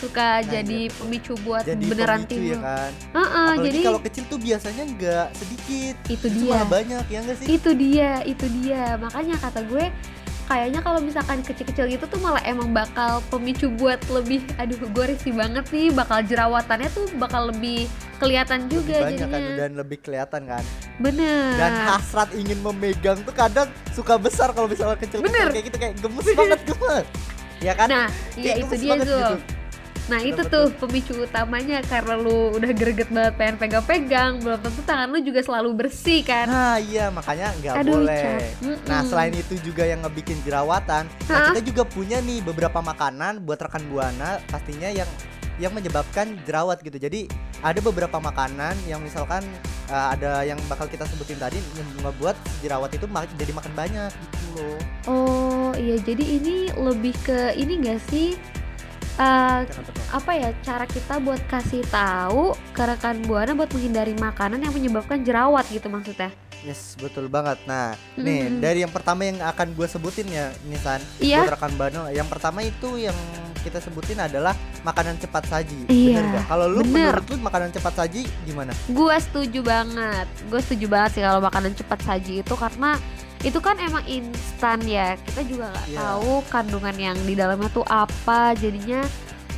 suka 0.00 0.40
Nah, 0.40 0.48
jadi 0.48 0.80
pemicu 0.90 1.32
buat 1.44 1.62
Jadi 1.62 1.84
beneran 1.84 2.24
pemicu 2.24 2.32
ya 2.32 2.40
timbul 2.40 2.58
kan? 2.60 2.90
Heeh, 3.12 3.28
Apalagi 3.46 3.66
jadi 3.68 3.78
kalau 3.84 4.00
kecil 4.00 4.24
tuh 4.26 4.38
biasanya 4.40 4.84
nggak 4.88 5.26
sedikit, 5.36 5.94
itu 6.08 6.14
itu 6.16 6.26
dia. 6.32 6.50
malah 6.50 6.68
banyak 6.68 7.04
ya 7.06 7.18
nggak 7.20 7.36
sih? 7.36 7.46
itu 7.46 7.70
dia 7.72 8.10
itu 8.24 8.46
dia. 8.60 8.84
Makanya 8.96 9.36
kata 9.36 9.60
gue 9.68 9.84
kayaknya 10.50 10.80
kalau 10.82 10.98
misalkan 10.98 11.38
kecil-kecil 11.40 11.86
gitu 11.86 12.04
tuh 12.08 12.18
malah 12.18 12.42
emang 12.42 12.74
bakal 12.74 13.22
pemicu 13.30 13.70
buat 13.70 14.02
lebih 14.10 14.42
aduh 14.56 14.74
gue 14.80 15.04
risih 15.12 15.30
banget 15.30 15.62
nih. 15.68 15.92
Bakal 15.92 16.18
jerawatannya 16.26 16.88
tuh 16.90 17.06
bakal 17.14 17.54
lebih 17.54 17.86
kelihatan 18.18 18.66
juga 18.66 18.98
Lebih 18.98 19.04
banyak 19.06 19.28
kan 19.28 19.40
jadinya 19.40 19.56
dan 19.56 19.70
lebih 19.78 19.98
kelihatan 20.00 20.42
kan? 20.44 20.64
Bener. 20.98 21.54
Dan 21.54 21.72
hasrat 21.86 22.28
ingin 22.34 22.58
memegang 22.60 23.22
tuh 23.22 23.32
kadang 23.32 23.68
suka 23.92 24.18
besar 24.18 24.50
kalau 24.50 24.66
misalnya 24.66 24.98
kecil 24.98 25.22
Bener. 25.22 25.52
kayak 25.52 25.64
gitu 25.70 25.76
kayak 25.78 25.94
gemes 26.02 26.26
banget 26.34 26.60
gemes. 26.74 27.06
Ya 27.60 27.72
kan? 27.76 27.86
Nah 27.86 28.06
iya 28.34 28.56
itu 28.58 28.74
dia 28.74 28.96
Zul 28.98 29.06
gitu. 29.06 29.36
Nah 30.10 30.20
itu 30.20 30.42
Betul, 30.42 30.74
tuh 30.74 30.82
pemicu 30.82 31.14
utamanya 31.22 31.78
karena 31.86 32.18
lu 32.18 32.50
udah 32.58 32.70
greget 32.74 33.08
banget 33.14 33.34
pengen 33.38 33.56
pegang-pegang 33.62 34.32
belum 34.42 34.58
tentu 34.58 34.80
tangan 34.82 35.06
lu 35.14 35.18
juga 35.22 35.40
selalu 35.46 35.70
bersih 35.78 36.20
kan 36.26 36.50
Nah 36.50 36.76
iya 36.82 37.08
makanya 37.14 37.54
nggak 37.62 37.74
boleh. 37.86 38.42
Mm-mm. 38.58 38.90
Nah 38.90 39.00
selain 39.06 39.30
itu 39.30 39.54
juga 39.62 39.86
yang 39.86 40.02
ngebikin 40.02 40.40
jerawatan, 40.42 41.06
nah 41.30 41.54
kita 41.54 41.62
juga 41.62 41.82
punya 41.86 42.18
nih 42.18 42.42
beberapa 42.42 42.82
makanan 42.82 43.46
buat 43.46 43.62
rekan 43.62 43.86
buana 43.86 44.42
pastinya 44.50 44.90
yang 44.90 45.06
yang 45.62 45.70
menyebabkan 45.70 46.34
jerawat 46.42 46.82
gitu. 46.82 46.96
Jadi 46.98 47.30
ada 47.60 47.78
beberapa 47.84 48.16
makanan 48.16 48.72
yang 48.88 49.04
misalkan 49.04 49.44
uh, 49.92 50.16
ada 50.16 50.40
yang 50.48 50.56
bakal 50.66 50.88
kita 50.88 51.04
sebutin 51.04 51.36
tadi 51.36 51.60
yang 51.76 51.88
ngebuat 52.00 52.36
jerawat 52.64 52.90
itu 52.96 53.04
ma- 53.10 53.28
jadi 53.36 53.52
makan 53.52 53.72
banyak 53.76 54.10
gitu 54.10 54.48
loh. 54.56 54.78
oh 55.10 55.70
iya 55.76 56.00
jadi 56.00 56.24
ini 56.40 56.72
lebih 56.72 57.12
ke 57.20 57.52
ini 57.58 57.84
gak 57.84 58.00
sih 58.08 58.40
Eh, 59.20 59.60
apa 60.10 60.32
ya 60.32 60.48
cara 60.58 60.88
kita 60.88 61.20
buat 61.20 61.44
kasih 61.44 61.84
tahu 61.86 62.56
ke 62.72 62.82
rekan 62.82 63.20
buana 63.20 63.52
buat 63.52 63.68
menghindari 63.68 64.16
makanan 64.16 64.58
yang 64.58 64.72
menyebabkan 64.72 65.20
jerawat 65.20 65.68
gitu 65.68 65.86
maksudnya 65.86 66.32
Yes 66.60 66.92
betul 66.96 67.24
banget. 67.26 67.56
Nah 67.64 67.96
nih 68.16 68.44
Mm-mm. 68.44 68.60
dari 68.60 68.80
yang 68.80 68.92
pertama 68.92 69.24
yang 69.24 69.40
akan 69.40 69.72
gue 69.72 69.86
sebutin 69.86 70.28
ya 70.28 70.52
Nisan 70.64 71.00
Iya. 71.16 71.40
buat 71.40 71.56
rekan 71.56 71.72
buana. 71.74 72.08
Yang 72.08 72.28
pertama 72.28 72.60
itu 72.60 72.96
yang 72.96 73.16
kita 73.60 73.76
sebutin 73.76 74.16
adalah 74.18 74.52
makanan 74.80 75.16
cepat 75.16 75.44
saji. 75.46 75.84
Iya, 75.86 76.20
Bener? 76.20 76.44
Kalau 76.44 76.66
lu 76.66 76.80
bener. 76.80 77.16
menurut 77.16 77.26
lu 77.28 77.36
makanan 77.40 77.72
cepat 77.72 77.92
saji 77.94 78.24
gimana? 78.44 78.72
gue 78.86 79.16
setuju 79.20 79.60
banget 79.60 80.26
gue 80.48 80.60
setuju 80.60 80.86
banget 80.86 81.10
sih 81.12 81.22
kalau 81.22 81.40
makanan 81.40 81.72
cepat 81.72 82.00
saji 82.00 82.40
itu 82.40 82.54
karena 82.54 82.96
itu 83.40 83.58
kan 83.58 83.76
emang 83.76 84.04
instan 84.04 84.84
ya. 84.84 85.16
Kita 85.16 85.40
juga 85.42 85.72
nggak 85.72 85.86
Iya. 85.88 85.98
tahu 85.98 86.32
kandungan 86.46 86.96
yang 86.96 87.16
di 87.24 87.32
dalamnya 87.32 87.70
tuh 87.70 87.84
apa. 87.84 88.52
Jadinya 88.52 89.00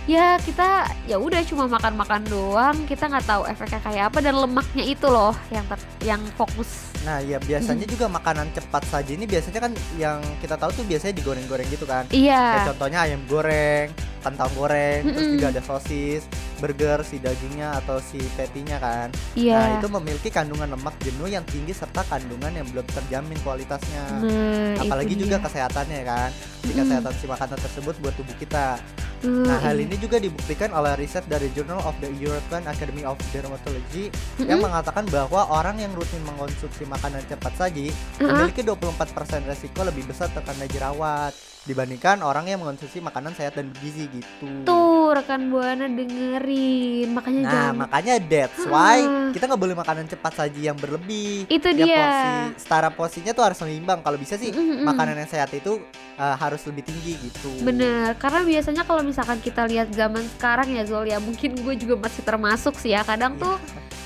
ya 0.03 0.35
kita 0.39 0.87
ya 1.07 1.19
udah 1.19 1.43
cuma 1.43 1.67
makan-makan 1.67 2.23
doang. 2.27 2.77
Kita 2.87 3.07
nggak 3.07 3.27
tahu 3.27 3.43
efeknya 3.45 3.81
kayak 3.81 4.05
apa. 4.09 4.19
Dan 4.21 4.39
lemaknya 4.39 4.85
itu 4.85 5.07
loh 5.07 5.35
yang 5.49 5.67
ter- 5.67 5.91
yang 6.03 6.23
fokus. 6.35 6.95
Nah 7.03 7.19
ya 7.19 7.37
biasanya 7.37 7.83
juga 7.83 8.07
makanan 8.07 8.55
cepat 8.55 8.87
saji 8.87 9.19
ini 9.19 9.27
biasanya 9.27 9.59
kan 9.59 9.73
yang 9.99 10.23
kita 10.39 10.55
tahu 10.55 10.71
tuh 10.73 10.85
biasanya 10.87 11.19
digoreng-goreng 11.19 11.67
gitu 11.67 11.83
kan. 11.83 12.07
Kayak 12.07 12.23
iya 12.23 12.63
contohnya 12.71 12.99
ayam 13.03 13.19
goreng, 13.27 13.91
kentang 14.23 14.51
goreng, 14.55 15.03
terus 15.03 15.27
Mm-mm. 15.27 15.35
juga 15.35 15.49
ada 15.51 15.63
sosis, 15.67 16.23
burger 16.63 17.03
si 17.03 17.19
dagingnya 17.19 17.83
atau 17.83 17.99
si 17.99 18.23
patty-nya 18.39 18.79
kan. 18.79 19.11
Nah 19.11 19.19
iya 19.35 19.59
itu 19.75 19.91
memiliki 19.91 20.31
kandungan 20.31 20.71
lemak 20.71 20.95
jenuh 21.03 21.27
yang 21.27 21.43
tinggi 21.43 21.75
serta 21.75 22.07
kandungan 22.07 22.55
yang 22.55 22.67
belum 22.71 22.87
terjamin 22.87 23.35
kualitasnya. 23.43 24.05
nah, 24.23 24.79
Apalagi 24.79 25.19
juga 25.19 25.37
dia. 25.37 25.45
kesehatannya 25.45 26.01
kan. 26.07 26.31
Si 26.63 26.71
Mm-mm. 26.71 26.79
kesehatan 26.79 27.13
si 27.19 27.27
makanan 27.27 27.59
tersebut 27.59 27.95
buat 27.99 28.15
tubuh 28.15 28.37
kita. 28.39 28.79
Hmm, 29.23 29.47
Nah, 29.47 29.55
hal 29.59 29.79
ini 29.79 29.95
juga 29.99 30.19
dibuktikan 30.19 30.75
oleh 30.75 30.99
riset 30.99 31.23
dari 31.27 31.47
Journal 31.51 31.79
of 31.83 31.95
the 31.99 32.11
European 32.13 32.67
Academy 32.67 33.03
of 33.03 33.15
Dermatology 33.31 34.11
yang 34.39 34.59
Mm-mm. 34.59 34.67
mengatakan 34.67 35.07
bahwa 35.07 35.47
orang 35.49 35.79
yang 35.79 35.95
rutin 35.95 36.19
mengkonsumsi 36.23 36.87
makanan 36.87 37.23
cepat 37.27 37.55
saji 37.55 37.91
Uh-uh. 38.19 38.27
memiliki 38.35 38.63
24% 38.63 39.47
resiko 39.47 39.83
lebih 39.83 40.07
besar 40.07 40.27
terkena 40.29 40.67
jerawat 40.67 41.31
dibandingkan 41.63 42.21
orang 42.21 42.45
yang 42.45 42.59
mengkonsumsi 42.59 42.99
makanan 42.99 43.33
sehat 43.33 43.55
dan 43.55 43.69
bergizi 43.69 44.11
gitu. 44.11 44.47
tuh 44.63 45.13
rekan 45.13 45.47
buana 45.47 45.87
dengerin 45.87 47.07
makanya 47.09 47.41
Nah, 47.41 47.53
jangan 47.53 47.75
makanya 47.81 48.15
that's 48.21 48.63
why 48.67 48.99
Ah. 48.99 49.31
kita 49.31 49.47
nggak 49.47 49.61
boleh 49.61 49.77
makanan 49.77 50.05
cepat 50.07 50.33
saji 50.35 50.61
yang 50.65 50.75
berlebih. 50.75 51.47
itu 51.47 51.69
Ya, 51.69 51.77
dia 51.77 51.95
porsi 51.95 52.31
setara 52.59 52.89
porsinya 52.91 53.33
tuh 53.33 53.45
harus 53.45 53.57
seimbang. 53.57 54.01
Kalau 54.01 54.17
bisa 54.17 54.35
sih 54.35 54.51
Mm-mm. 54.51 54.83
makanan 54.83 55.15
yang 55.17 55.29
sehat 55.29 55.51
itu 55.51 55.79
uh, 56.17 56.35
harus 56.35 56.63
lebih 56.65 56.83
tinggi 56.83 57.15
gitu. 57.21 57.51
Bener, 57.61 58.17
karena 58.17 58.43
biasanya 58.43 58.83
kalau 58.83 59.01
misalkan 59.01 59.39
kita 59.39 59.63
lihat 59.65 59.89
zaman 59.91 60.27
sekarang 60.33 60.67
ya 60.69 60.83
Zul 60.83 61.07
ya 61.07 61.19
mungkin 61.19 61.55
gue 61.55 61.75
juga 61.77 61.95
masih 61.97 62.23
termasuk 62.23 62.75
sih 62.75 62.91
ya 62.91 63.03
kadang 63.03 63.35
Iya. 63.35 63.43
tuh 63.43 63.57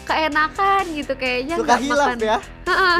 keenakan 0.04 0.82
gitu 0.92 1.12
kayaknya 1.14 1.54
Suka 1.56 1.76
hilaf 1.76 2.06
makan. 2.06 2.18
ya. 2.20 2.38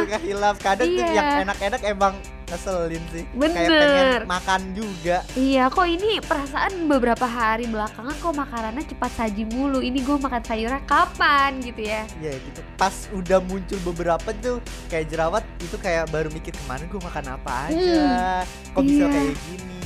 Suka 0.00 0.18
hilaf. 0.18 0.56
Kadang 0.58 0.86
tuh 0.88 1.04
Iya. 1.04 1.12
yang 1.12 1.28
enak-enak 1.44 1.82
emang 1.84 2.14
ngeselin 2.46 3.02
sih. 3.10 3.24
Kayak 3.26 3.38
Bener. 3.38 3.70
pengen 3.82 4.22
makan 4.30 4.60
juga. 4.74 5.16
Iya, 5.34 5.64
kok 5.70 5.86
ini 5.86 6.22
perasaan 6.22 6.72
beberapa 6.86 7.26
hari 7.26 7.66
belakangan 7.66 8.14
kok 8.14 8.34
makanannya 8.34 8.82
cepat 8.86 9.12
saji 9.18 9.42
mulu. 9.50 9.82
Ini 9.82 9.98
gue 10.02 10.16
makan 10.16 10.42
sayurnya 10.46 10.82
kapan 10.86 11.58
gitu 11.62 11.82
ya? 11.82 12.06
Ya 12.22 12.32
gitu. 12.38 12.60
Pas 12.78 12.94
udah 13.10 13.42
muncul 13.42 13.78
beberapa 13.82 14.28
tuh 14.38 14.62
kayak 14.86 15.10
jerawat 15.10 15.42
itu 15.58 15.76
kayak 15.82 16.06
baru 16.14 16.30
mikir 16.30 16.54
ke 16.54 16.64
mana 16.70 16.86
gue 16.86 17.00
makan 17.02 17.24
apa 17.34 17.52
aja. 17.70 18.46
Kok 18.74 18.82
bisa 18.86 19.04
iya. 19.04 19.10
kayak 19.10 19.34
gini. 19.50 19.82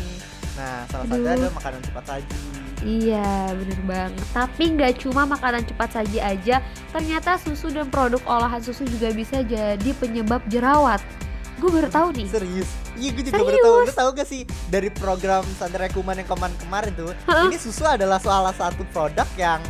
Nah, 0.61 0.85
salah 0.93 1.07
satu 1.09 1.25
ada 1.25 1.49
makanan 1.57 1.81
cepat 1.81 2.05
saji. 2.05 2.37
Iya, 2.81 3.52
bener 3.52 3.81
banget. 3.85 4.26
Tapi 4.33 4.62
nggak 4.76 5.05
cuma 5.05 5.29
makanan 5.29 5.69
cepat 5.69 6.00
saji 6.00 6.17
aja, 6.21 6.64
ternyata 6.93 7.37
susu 7.37 7.69
dan 7.69 7.93
produk 7.93 8.21
olahan 8.25 8.61
susu 8.61 8.88
juga 8.88 9.12
bisa 9.12 9.45
jadi 9.45 9.90
penyebab 10.00 10.40
jerawat. 10.49 11.00
Gue 11.61 11.71
baru 11.71 11.88
tahu 11.88 12.09
nih. 12.14 12.26
Serius? 12.26 12.71
Iya 12.95 13.11
gue 13.12 13.23
juga 13.23 13.38
baru 13.38 13.59
tahu. 13.59 13.76
Lu 13.83 13.93
tahu 13.95 14.11
gak 14.14 14.26
sih 14.26 14.40
dari 14.67 14.88
program 14.90 15.45
Sandra 15.55 15.87
Kuman 15.87 16.17
yang 16.17 16.26
kemarin-kemarin 16.26 16.93
tuh, 16.95 17.12
Hah? 17.25 17.45
ini 17.45 17.57
susu 17.57 17.85
adalah 17.85 18.17
salah 18.19 18.50
satu 18.50 18.81
produk 18.88 19.29
yang 19.37 19.61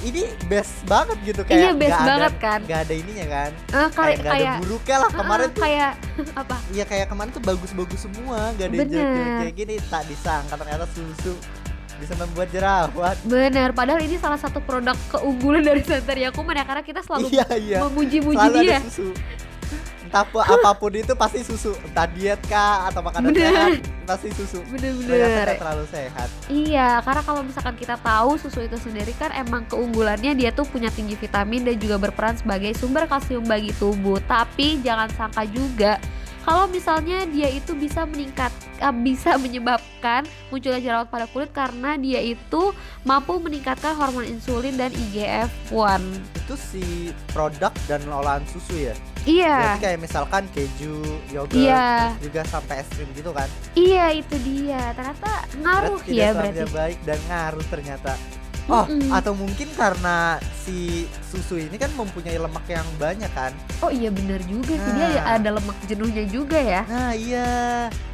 ini 0.00 0.26
best 0.46 0.82
banget 0.84 1.14
gitu 1.24 1.42
kayak 1.42 1.58
Iya, 1.60 1.70
best 1.72 1.94
ada- 1.94 2.08
banget 2.08 2.34
kan? 2.36 2.58
nggak 2.60 2.80
ada 2.80 2.94
ininya 2.96 3.26
kan 3.28 3.50
Eh, 3.54 3.70
kayak 3.70 3.90
kayak 3.92 4.18
nggak 4.18 4.34
ada 4.34 4.50
buruknya 4.58 4.96
lah 4.98 5.10
kemarin 5.12 5.46
Ah, 5.46 5.52
tuh 5.52 5.62
kayak 5.62 5.92
apa? 6.42 6.56
Iya 6.68 6.84
kayak 6.84 7.06
kemarin 7.06 7.30
tuh 7.30 7.38
bagus-bagus 7.40 8.00
semua 8.00 8.38
Gak 8.52 8.66
ada 8.66 8.76
jelek-jelek 8.80 9.30
kayak 9.38 9.54
gini 9.54 9.74
Tak 9.84 10.02
disangka 10.04 10.54
ternyata 10.56 10.84
susu 10.88 11.34
Bisa 11.94 12.18
membuat 12.18 12.50
jerawat 12.50 13.14
Bener, 13.22 13.70
padahal 13.70 14.00
ini 14.00 14.18
salah 14.18 14.34
satu 14.36 14.58
produk 14.58 14.98
keunggulan 15.08 15.62
dari 15.62 15.82
Santeria 15.82 16.30
Kuman 16.30 16.50
ya 16.52 16.64
karena 16.64 16.82
kita 16.82 16.98
selalu 17.00 17.30
Iya 17.30 17.46
iya 17.56 17.78
memuji-muji 17.80 18.46
dia. 18.58 18.82
ada 18.82 18.82
susu 18.84 19.14
Entah 20.02 20.26
apa, 20.26 20.40
apa 20.42 20.70
pun 20.76 20.92
itu 20.92 21.14
pasti 21.14 21.40
susu 21.40 21.72
Entah 21.86 22.06
diet 22.10 22.40
kah 22.50 22.90
atau 22.90 23.00
makanan 23.00 23.30
Bener. 23.30 23.48
sehat 23.48 23.70
Pasti 24.02 24.28
susu 24.34 24.58
Bener-bener. 24.68 25.56
terlalu 25.56 25.86
sehat 25.88 26.28
Iya, 26.50 27.00
karena 27.06 27.22
kalau 27.22 27.40
misalkan 27.46 27.74
kita 27.78 27.96
tahu 28.02 28.36
susu 28.36 28.66
itu 28.66 28.76
sendiri 28.76 29.14
kan 29.16 29.30
emang 29.32 29.64
keunggulannya 29.70 30.34
dia 30.34 30.50
tuh 30.50 30.66
punya 30.66 30.90
tinggi 30.90 31.14
vitamin 31.14 31.62
dan 31.64 31.76
juga 31.78 31.96
berperan 32.02 32.34
sebagai 32.34 32.74
sumber 32.74 33.06
kalsium 33.06 33.46
bagi 33.46 33.70
tubuh. 33.78 34.18
Tapi 34.26 34.82
jangan 34.82 35.08
sangka 35.14 35.46
juga 35.48 35.96
kalau 36.42 36.66
misalnya 36.66 37.22
dia 37.30 37.46
itu 37.46 37.70
bisa 37.78 38.02
meningkat 38.02 38.50
eh, 38.82 38.90
bisa 38.90 39.38
menyebabkan 39.38 40.26
munculnya 40.50 40.82
jerawat 40.82 41.08
pada 41.08 41.30
kulit 41.30 41.54
karena 41.54 41.94
dia 41.94 42.18
itu 42.18 42.74
mampu 43.02 43.34
meningkatkan 43.36 43.92
hormon 43.92 44.22
insulin 44.24 44.74
dan 44.74 44.90
IGF-1. 44.90 46.02
Itu 46.36 46.54
si 46.54 46.84
produk 47.28 47.74
dan 47.84 48.02
olahan 48.06 48.44
susu 48.46 48.78
ya 48.80 48.94
Iya. 49.22 49.54
Berarti 49.54 49.80
kayak 49.80 50.00
misalkan 50.00 50.42
keju, 50.50 50.98
yogurt 51.28 51.54
Iya. 51.54 52.10
juga 52.18 52.42
sampai 52.44 52.82
es 52.82 52.88
krim 52.88 53.06
gitu 53.12 53.30
kan 53.30 53.46
Iya, 53.72 54.10
itu 54.12 54.34
dia. 54.40 54.90
Ternyata 54.92 55.30
ngaruh 55.56 55.98
Berarti 56.00 56.10
ya 56.12 56.28
berarti. 56.32 56.62
baik 56.68 56.98
dan 57.02 57.18
ngaruh 57.24 57.66
ternyata. 57.68 58.12
Oh, 58.64 58.86
Mm-mm. 58.86 59.10
atau 59.10 59.34
mungkin 59.34 59.66
karena 59.72 60.38
si 60.56 61.02
susu 61.24 61.58
ini 61.58 61.74
kan 61.74 61.90
mempunyai 61.92 62.38
lemak 62.38 62.62
yang 62.68 62.86
banyak 62.94 63.26
kan? 63.32 63.50
Oh 63.78 63.90
iya 63.90 64.06
benar 64.06 64.38
juga 64.42 64.70
sih 64.72 64.92
dia 64.92 65.18
Nah. 65.18 65.34
ada 65.34 65.50
lemak 65.52 65.74
jenuhnya 65.84 66.22
juga 66.24 66.58
ya. 66.58 66.86
Nah, 66.86 67.10
iya. 67.12 67.50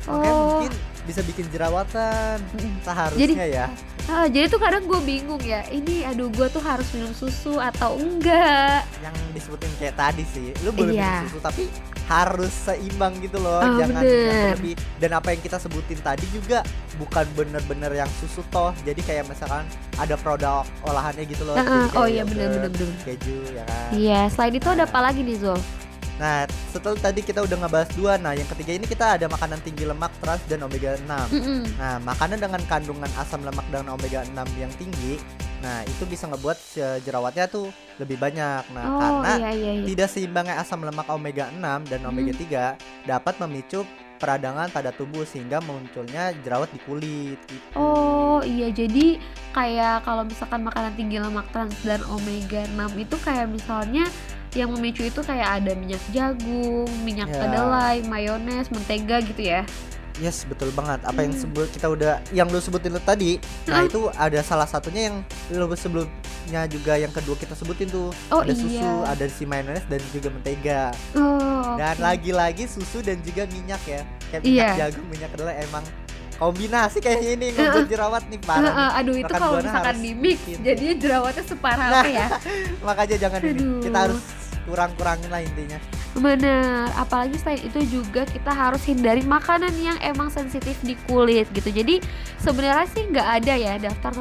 Makanya 0.05 0.33
Oh. 0.33 0.45
mungkin 0.57 0.73
bisa 1.05 1.21
bikin 1.23 1.45
jerawatan. 1.49 2.41
Mm-mm. 2.55 2.81
Seharusnya 2.81 3.45
ya. 3.47 3.67
Ah, 4.09 4.25
jadi 4.25 4.49
tuh 4.49 4.57
kadang 4.57 4.89
gue 4.89 5.01
bingung 5.05 5.41
ya. 5.45 5.69
Ini 5.69 6.09
aduh 6.09 6.33
gue 6.33 6.49
tuh 6.49 6.65
harus 6.65 6.89
minum 6.97 7.13
susu 7.13 7.61
atau 7.61 8.01
enggak? 8.01 8.89
Yang 9.05 9.15
disebutin 9.37 9.69
kayak 9.77 9.95
tadi 9.95 10.25
sih. 10.25 10.57
Lu 10.65 10.73
boleh 10.73 10.97
Iya. 10.97 11.05
minum 11.21 11.29
susu 11.29 11.39
tapi 11.39 11.63
harus 12.09 12.49
seimbang 12.49 13.13
gitu 13.21 13.37
loh. 13.37 13.61
Ah, 13.61 13.77
Jangan 13.77 14.01
yang 14.01 14.09
berlebih. 14.57 14.75
Dan 14.97 15.11
apa 15.13 15.29
yang 15.31 15.45
kita 15.45 15.61
sebutin 15.61 16.01
tadi 16.01 16.25
juga 16.33 16.65
bukan 16.97 17.29
bener-bener 17.37 17.93
yang 17.95 18.09
susu 18.17 18.41
toh. 18.49 18.73
Jadi 18.81 19.05
kayak 19.05 19.29
misalkan 19.29 19.69
ada 20.01 20.17
produk 20.17 20.65
olahannya 20.89 21.29
gitu 21.29 21.45
loh. 21.45 21.61
Kayak 21.61 21.93
oh 21.93 22.09
iya 22.09 22.25
benar. 22.25 22.49
Keju 23.05 23.37
ya 23.53 23.65
kan. 23.69 23.89
Iya, 23.93 24.21
selain 24.33 24.57
itu 24.57 24.69
ada 24.73 24.89
apa 24.89 25.01
lagi 25.05 25.21
nih 25.21 25.37
Zul? 25.37 25.61
Nah, 26.19 26.51
setelah 26.75 26.99
tadi 26.99 27.23
kita 27.23 27.47
udah 27.47 27.57
ngebahas 27.65 27.91
dua, 27.95 28.19
nah 28.19 28.35
yang 28.35 28.47
ketiga 28.51 28.75
ini 28.75 28.87
kita 28.91 29.15
ada 29.15 29.27
makanan 29.31 29.63
tinggi 29.63 29.87
lemak, 29.87 30.11
trans 30.19 30.43
dan 30.51 30.67
omega 30.67 30.99
6. 30.99 31.07
Mm-mm. 31.07 31.61
Nah, 31.79 31.97
makanan 32.03 32.39
dengan 32.43 32.63
kandungan 32.67 33.11
asam 33.15 33.41
lemak 33.47 33.67
dan 33.71 33.87
omega 33.87 34.27
6 34.27 34.35
yang 34.59 34.73
tinggi, 34.75 35.23
nah 35.63 35.87
itu 35.87 36.03
bisa 36.11 36.27
ngebuat 36.27 36.59
se- 36.59 37.01
jerawatnya 37.07 37.47
tuh 37.47 37.71
lebih 38.03 38.19
banyak. 38.19 38.67
Nah, 38.75 38.85
oh 38.85 38.99
karena 38.99 39.33
iya 39.39 39.51
iya 39.55 39.73
iya. 39.79 39.87
tidak 39.87 40.09
seimbangnya 40.11 40.59
asam 40.59 40.83
lemak 40.83 41.07
omega 41.07 41.55
6 41.55 41.87
dan 41.87 42.01
omega 42.03 42.35
3 42.35 43.07
dapat 43.07 43.35
memicu 43.47 43.87
peradangan 44.19 44.67
pada 44.75 44.91
tubuh 44.91 45.23
sehingga 45.23 45.63
munculnya 45.63 46.35
jerawat 46.43 46.67
di 46.75 46.83
kulit 46.83 47.39
gitu. 47.47 47.79
Oh 47.79 48.43
iya 48.43 48.75
jadi 48.75 49.23
kayak 49.55 50.03
kalau 50.03 50.27
misalkan 50.27 50.67
makanan 50.67 50.93
tinggi 50.99 51.23
lemak 51.23 51.47
trans 51.55 51.79
dan 51.87 52.03
omega 52.11 52.67
6 52.67 52.99
itu 52.99 53.17
kayak 53.23 53.47
misalnya 53.47 54.11
yang 54.59 54.71
memicu 54.71 55.03
itu 55.03 55.21
kayak 55.21 55.63
ada 55.63 55.73
minyak 55.73 56.03
jagung, 56.11 56.91
minyak 57.01 57.29
Ya. 57.29 57.39
kedelai, 57.41 57.97
mayones, 58.05 58.67
mentega 58.69 59.23
gitu 59.23 59.39
ya. 59.41 59.63
Yes, 60.19 60.43
betul 60.43 60.75
banget. 60.75 60.99
Apa 61.05 61.23
yang 61.23 61.31
Hmm. 61.31 61.41
sebut 61.41 61.71
kita 61.71 61.87
udah 61.87 62.19
yang 62.31 62.51
lu 62.51 62.59
sebutin 62.59 62.91
lu 62.91 62.99
tadi. 62.99 63.39
Nah, 63.65 63.81
Hmm. 63.81 63.87
itu 63.87 64.01
ada 64.11 64.43
salah 64.43 64.67
satunya 64.67 65.09
yang 65.09 65.17
lu 65.49 65.71
sebelumnya 65.73 66.67
juga 66.67 66.99
yang 66.99 67.09
kedua 67.09 67.39
kita 67.39 67.55
sebutin 67.55 67.87
tuh. 67.87 68.11
Oh 68.29 68.43
ada 68.43 68.51
susu, 68.51 68.83
iya. 68.83 69.07
ada 69.07 69.27
si 69.27 69.47
mayones 69.47 69.87
dan 69.87 70.03
juga 70.11 70.29
mentega. 70.29 70.91
Oh, 71.15 71.79
Dan 71.79 71.95
lagi-lagi 71.99 72.67
susu 72.67 72.99
dan 72.99 73.23
juga 73.23 73.47
minyak 73.47 73.79
ya. 73.85 74.03
Kayak 74.29 74.43
minyak 74.43 74.71
jagung, 74.77 75.07
minyak 75.07 75.31
kedelai 75.31 75.63
emang 75.63 75.87
kombinasi 76.35 76.99
kayaknya 76.99 77.31
ini 77.33 77.45
yang 77.49 77.57
ngebuat 77.69 77.89
jerawat 77.89 78.23
nih 78.27 78.41
parah. 78.41 78.63
Heeh, 78.65 78.75
nih. 78.89 78.99
aduh 78.99 79.15
itu 79.17 79.33
kalau 79.33 79.59
misalkan 79.59 79.97
di 79.99 80.13
mix 80.15 80.39
jadinya 80.57 80.95
jerawatnya 80.97 81.45
separah 81.45 81.87
Nah. 81.89 81.99
apa 81.99 82.09
ya? 82.09 82.27
Makanya 82.87 83.17
jangan 83.19 83.41
ini. 83.41 83.51
Aduh. 83.55 83.81
Kita 83.81 83.99
harus 84.01 84.23
kurang-kurangin 84.69 85.33
lah 85.33 85.41
intinya. 85.41 85.81
Bener, 86.19 86.91
apalagi 86.99 87.37
selain 87.39 87.63
itu 87.63 88.01
juga 88.01 88.27
kita 88.27 88.51
harus 88.51 88.83
hindari 88.89 89.23
makanan 89.23 89.71
yang 89.79 89.95
emang 90.03 90.33
sensitif 90.33 90.75
di 90.83 90.99
kulit 91.07 91.47
gitu. 91.55 91.69
Jadi 91.71 92.03
sebenarnya 92.43 92.89
sih 92.91 93.07
nggak 93.07 93.29
ada 93.39 93.55
ya 93.55 93.75
daftar 93.79 94.13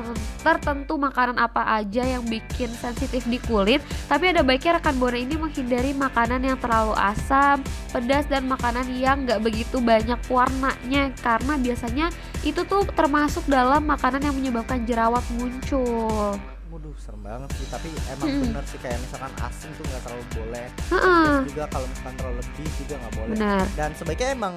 tertentu, 0.45 0.99
makanan 0.99 1.41
apa 1.41 1.63
aja 1.79 2.05
yang 2.05 2.23
bikin 2.27 2.69
sensitif 2.75 3.25
di 3.25 3.41
kulit. 3.49 3.81
Tapi 4.05 4.29
ada 4.29 4.45
baiknya 4.45 4.77
rekan 4.77 4.99
buana 4.99 5.17
ini 5.17 5.35
menghindari 5.39 5.91
makanan 5.95 6.43
yang 6.43 6.59
terlalu 6.61 6.93
asam, 6.99 7.65
pedas 7.89 8.29
dan 8.29 8.45
makanan 8.45 8.85
yang 8.93 9.25
nggak 9.25 9.41
begitu 9.41 9.81
banyak 9.81 10.19
warnanya 10.29 11.09
karena 11.23 11.53
biasanya 11.57 12.07
itu 12.45 12.61
tuh 12.67 12.85
termasuk 12.93 13.47
dalam 13.49 13.87
makanan 13.87 14.21
yang 14.21 14.35
menyebabkan 14.37 14.85
jerawat 14.85 15.23
muncul. 15.39 16.37
Waduh, 16.67 16.95
serem 16.97 17.21
banget 17.21 17.49
sih. 17.53 17.65
Tapi 17.65 17.87
emang 18.09 18.27
Mm-mm. 18.27 18.43
bener 18.45 18.63
sih 18.65 18.75
kayak 18.77 18.99
misalkan 18.99 19.31
asin 19.39 19.69
tuh 19.71 19.83
nggak 19.83 20.01
terlalu 20.01 20.25
boleh. 20.33 20.67
Heeh, 20.89 21.23
Terus 21.23 21.45
juga 21.47 21.63
kalau 21.67 21.85
misalkan 21.85 22.15
terlalu 22.15 22.35
lebih 22.37 22.69
juga 22.77 22.93
nggak 22.97 23.13
boleh. 23.15 23.33
benar. 23.33 23.63
dan 23.73 23.89
sebaiknya 23.93 24.29
emang 24.31 24.55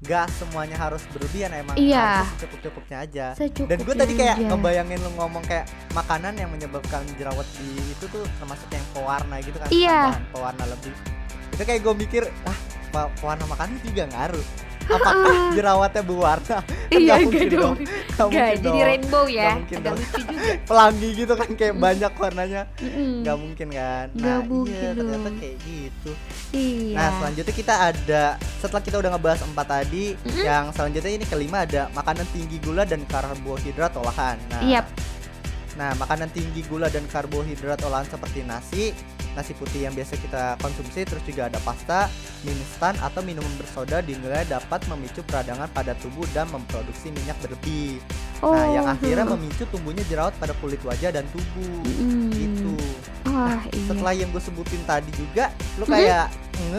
gak 0.00 0.30
semuanya 0.30 0.76
harus 0.78 1.02
berlebihan 1.08 1.50
emang 1.52 1.74
Iya. 1.74 2.22
harus 2.22 2.38
cukup-cukupnya 2.38 2.96
aja 3.00 3.26
Secukupnya 3.34 3.66
dan 3.68 3.78
gue 3.80 3.94
tadi 3.96 4.12
kayak 4.14 4.36
aja. 4.36 4.46
ngebayangin 4.46 4.98
lu 5.00 5.10
ngomong 5.12 5.42
kayak 5.42 5.66
makanan 5.90 6.34
yang 6.34 6.46
menyebabkan 6.48 7.02
jerawat 7.12 7.42
di 7.52 7.66
itu 7.88 8.06
tuh 8.06 8.22
termasuk 8.38 8.70
yang 8.70 8.86
pewarna 8.94 9.42
gitu 9.42 9.58
kan 9.58 9.66
Iya. 9.68 9.98
tambahan 10.06 10.26
pewarna 10.30 10.64
lebih 10.68 10.94
itu 11.50 11.62
kayak 11.64 11.80
gue 11.82 11.94
mikir 11.96 12.22
ah 12.44 12.58
pe- 12.86 13.12
pewarna 13.18 13.44
makanan 13.48 13.74
juga 13.82 14.02
ngaruh 14.06 14.46
apakah 14.88 15.14
jerawatnya 15.52 16.02
berwarna 16.02 16.58
Kan 16.58 16.64
Iya, 16.88 16.98
nggak 17.04 17.18
mungkin 17.20 17.40
nggak 17.44 17.60
dong. 17.60 17.76
Gak 18.08 18.24
mungkin 18.24 18.40
jadi 18.48 18.64
dong. 18.64 18.80
rainbow 18.82 19.24
ya. 19.24 19.42
Nggak 19.44 19.54
mungkin 19.54 19.76
Agak 19.76 19.84
dong. 19.84 19.98
lucu 19.98 20.18
juga. 20.18 20.40
pelangi 20.64 21.08
gitu 21.14 21.32
kan 21.34 21.48
kayak 21.52 21.74
banyak 21.76 22.12
warnanya 22.14 22.62
Mm-mm. 22.78 23.12
nggak 23.20 23.36
mungkin 23.38 23.68
kan 23.70 24.06
nah 24.14 24.38
mungkin 24.40 24.72
iya 24.74 24.90
ternyata 24.92 25.28
dong. 25.28 25.36
kayak 25.36 25.56
gitu 25.60 26.10
Iya. 26.48 26.94
Nah 26.94 27.08
selanjutnya 27.14 27.54
kita 27.54 27.74
ada 27.84 28.22
setelah 28.56 28.80
kita 28.80 28.96
udah 28.96 29.10
ngebahas 29.12 29.40
empat 29.44 29.66
tadi, 29.68 30.04
Mm-mm. 30.16 30.40
yang 30.40 30.64
selanjutnya 30.72 31.12
ini 31.12 31.24
kelima 31.24 31.58
ada 31.62 31.92
makanan 31.92 32.24
tinggi 32.30 32.56
gula 32.58 32.82
dan 32.82 33.04
karbohidrat 33.04 33.92
olahan. 33.94 34.40
Nah, 34.48 34.62
Yap. 34.64 34.86
nah 35.76 35.92
makanan 35.94 36.32
tinggi 36.32 36.64
gula 36.64 36.88
dan 36.88 37.04
karbohidrat 37.06 37.78
olahan 37.82 38.08
seperti 38.08 38.40
nasi, 38.42 38.96
nasi 39.36 39.52
putih 39.52 39.84
yang 39.84 39.94
biasa 39.94 40.14
kita 40.16 40.56
konsumsi, 40.60 41.04
terus 41.04 41.22
juga 41.24 41.48
ada 41.48 41.58
pasta, 41.60 42.06
mie 42.42 42.54
instan 42.54 42.94
atau 43.00 43.20
minuman 43.20 43.50
bersoda 43.56 44.00
dinilai 44.00 44.46
dapat 44.46 44.80
memicu 44.86 45.20
peradangan 45.26 45.68
pada 45.72 45.92
tubuh 45.98 46.24
dan 46.32 46.48
memproduksi 46.48 47.12
minyak 47.12 47.36
berlebih. 47.42 47.98
Oh. 48.40 48.54
Nah 48.54 48.66
yang 48.70 48.86
akhirnya 48.86 49.26
hmm. 49.26 49.34
memicu 49.34 49.64
tumbuhnya 49.68 50.04
jerawat 50.06 50.32
pada 50.38 50.54
kulit 50.62 50.78
wajah 50.86 51.10
dan 51.10 51.24
tubuh. 51.34 51.82
Mm-mm. 51.84 52.30
Gitu 52.30 52.72
Wah, 53.28 53.60
iya. 53.70 53.82
setelah 53.86 54.12
yang 54.16 54.30
gue 54.32 54.42
sebutin 54.42 54.82
tadi 54.82 55.10
juga 55.14 55.52
lu 55.76 55.84
Mhm. 55.86 55.92
kayak 55.92 56.26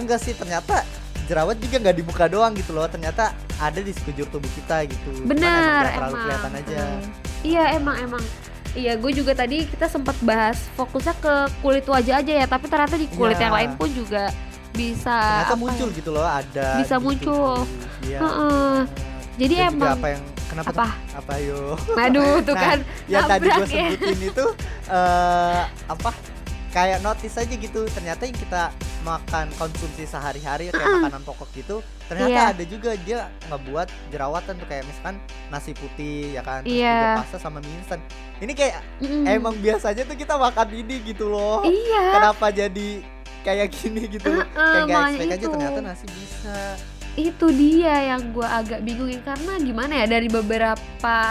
enggak 0.02 0.20
sih 0.20 0.34
ternyata 0.36 0.84
jerawat 1.30 1.56
juga 1.62 1.78
nggak 1.78 1.96
di 1.96 2.04
muka 2.04 2.26
doang 2.26 2.52
gitu 2.58 2.74
loh 2.74 2.90
ternyata 2.90 3.32
ada 3.62 3.80
di 3.80 3.94
sekujur 3.94 4.26
tubuh 4.34 4.50
kita 4.58 4.84
gitu 4.90 5.14
emang 5.24 5.30
Benar, 5.38 5.54
emang. 5.54 5.94
terlalu 5.94 6.16
kelihatan 6.26 6.54
aja 6.58 6.80
Hmm. 6.84 7.12
Iya, 7.40 7.64
emang 7.80 7.96
emang. 8.04 8.24
Iya, 8.72 8.94
gue 8.96 9.12
juga 9.12 9.34
tadi 9.34 9.66
kita 9.66 9.86
sempat 9.86 10.14
bahas 10.20 10.70
fokusnya 10.74 11.18
ke 11.18 11.34
kulit 11.60 11.84
wajah 11.84 12.20
aja 12.20 12.34
ya, 12.36 12.46
tapi 12.46 12.66
ternyata 12.66 12.96
di 12.96 13.10
kulit 13.10 13.36
Iya. 13.36 13.44
yang 13.44 13.54
lain 13.54 13.72
pun 13.76 13.90
juga 13.90 14.30
bisa 14.72 15.10
ternyata 15.12 15.50
apa 15.50 15.58
muncul 15.58 15.88
ya? 15.88 15.98
gitu 15.98 16.10
loh 16.12 16.24
ada 16.24 16.68
Bisa 16.78 16.96
di 16.96 17.02
muncul. 17.02 17.56
Iya, 18.02 18.20
Heeh. 18.20 18.76
Jadi 19.36 19.56
Dan 19.56 19.68
emang 19.74 19.96
apa 19.96 20.08
yang 20.10 20.24
kenapa 20.46 20.70
apa? 20.70 20.88
apa 21.16 21.34
yo 21.40 21.60
Aduh, 21.96 22.32
tuh 22.48 22.54
Nah, 22.54 22.64
kan 22.64 22.78
yang 23.08 23.26
tadi 23.26 23.48
gue 23.48 23.66
ya. 23.66 23.88
sebutin 23.90 24.20
itu 24.26 24.46
eh 24.88 25.62
apa 25.88 26.12
kayak 26.70 27.00
notice 27.00 27.36
aja 27.36 27.56
gitu 27.56 27.82
ternyata 27.88 28.22
yang 28.24 28.38
kita 28.38 28.70
makan 29.02 29.48
konsumsi 29.54 30.04
sehari-hari 30.04 30.70
kayak 30.70 30.86
makanan 31.00 31.24
pokok 31.24 31.50
gitu 31.54 31.80
ternyata 32.06 32.30
Iya. 32.30 32.52
ada 32.52 32.64
juga 32.64 32.92
dia 32.98 33.20
ngebuat 33.48 33.88
jerawatan 34.10 34.54
tuh 34.56 34.68
kayak 34.68 34.84
misalkan 34.84 35.16
nasi 35.48 35.72
putih 35.72 36.34
ya 36.34 36.42
kan 36.42 36.62
terus 36.62 36.76
Iya. 36.76 36.94
juga 36.94 37.20
pasta 37.20 37.38
sama 37.38 37.58
mie 37.60 37.76
instan 37.76 38.00
ini 38.38 38.52
kayak 38.52 38.76
Mm-mm. 39.00 39.24
emang 39.26 39.56
biasanya 39.56 40.04
tuh 40.04 40.16
kita 40.16 40.36
makan 40.36 40.68
ini 40.74 40.96
gitu 41.06 41.28
loh 41.28 41.64
Iya. 41.64 42.04
kenapa 42.14 42.46
jadi 42.50 42.90
kayak 43.40 43.68
gini 43.70 44.02
gitu 44.10 44.28
Heeh, 44.28 44.46
kayak 44.52 44.84
gak 44.86 45.02
expect 45.10 45.30
aja 45.30 45.40
itu. 45.40 45.50
ternyata 45.50 45.80
nasi 45.80 46.06
bisa 46.10 46.58
itu 47.16 47.48
dia 47.52 48.16
yang 48.16 48.32
gue 48.32 48.46
agak 48.46 48.80
bingungin 48.80 49.20
karena 49.20 49.60
gimana 49.60 49.94
ya 49.94 50.06
dari 50.08 50.28
beberapa 50.28 50.80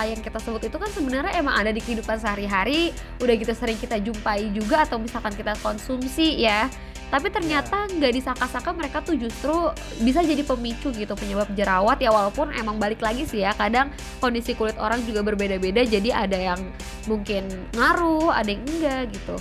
yang 0.05 0.21
kita 0.21 0.37
sebut 0.37 0.61
itu 0.63 0.77
kan 0.77 0.91
sebenarnya 0.91 1.33
emang 1.35 1.55
ada 1.55 1.71
di 1.71 1.81
kehidupan 1.81 2.19
sehari-hari 2.19 2.93
udah 3.19 3.35
gitu 3.35 3.53
sering 3.53 3.77
kita 3.77 3.97
jumpai 3.97 4.49
juga 4.51 4.85
atau 4.85 4.97
misalkan 4.97 5.33
kita 5.33 5.57
konsumsi 5.59 6.39
ya 6.39 6.69
tapi 7.09 7.29
ternyata 7.29 7.89
nggak 7.89 8.13
disangka-sangka 8.15 8.71
mereka 8.71 9.01
tuh 9.01 9.17
justru 9.17 9.73
bisa 9.99 10.21
jadi 10.21 10.41
pemicu 10.41 10.93
gitu 10.93 11.13
penyebab 11.13 11.49
jerawat 11.53 11.97
ya 11.97 12.09
walaupun 12.09 12.53
emang 12.53 12.77
balik 12.77 13.01
lagi 13.01 13.25
sih 13.25 13.41
ya 13.41 13.53
kadang 13.53 13.89
kondisi 14.19 14.53
kulit 14.53 14.77
orang 14.77 15.01
juga 15.03 15.21
berbeda-beda 15.23 15.83
jadi 15.83 16.13
ada 16.15 16.37
yang 16.37 16.61
mungkin 17.05 17.49
ngaruh 17.73 18.29
ada 18.31 18.49
yang 18.49 18.63
enggak 18.63 19.09
gitu 19.11 19.37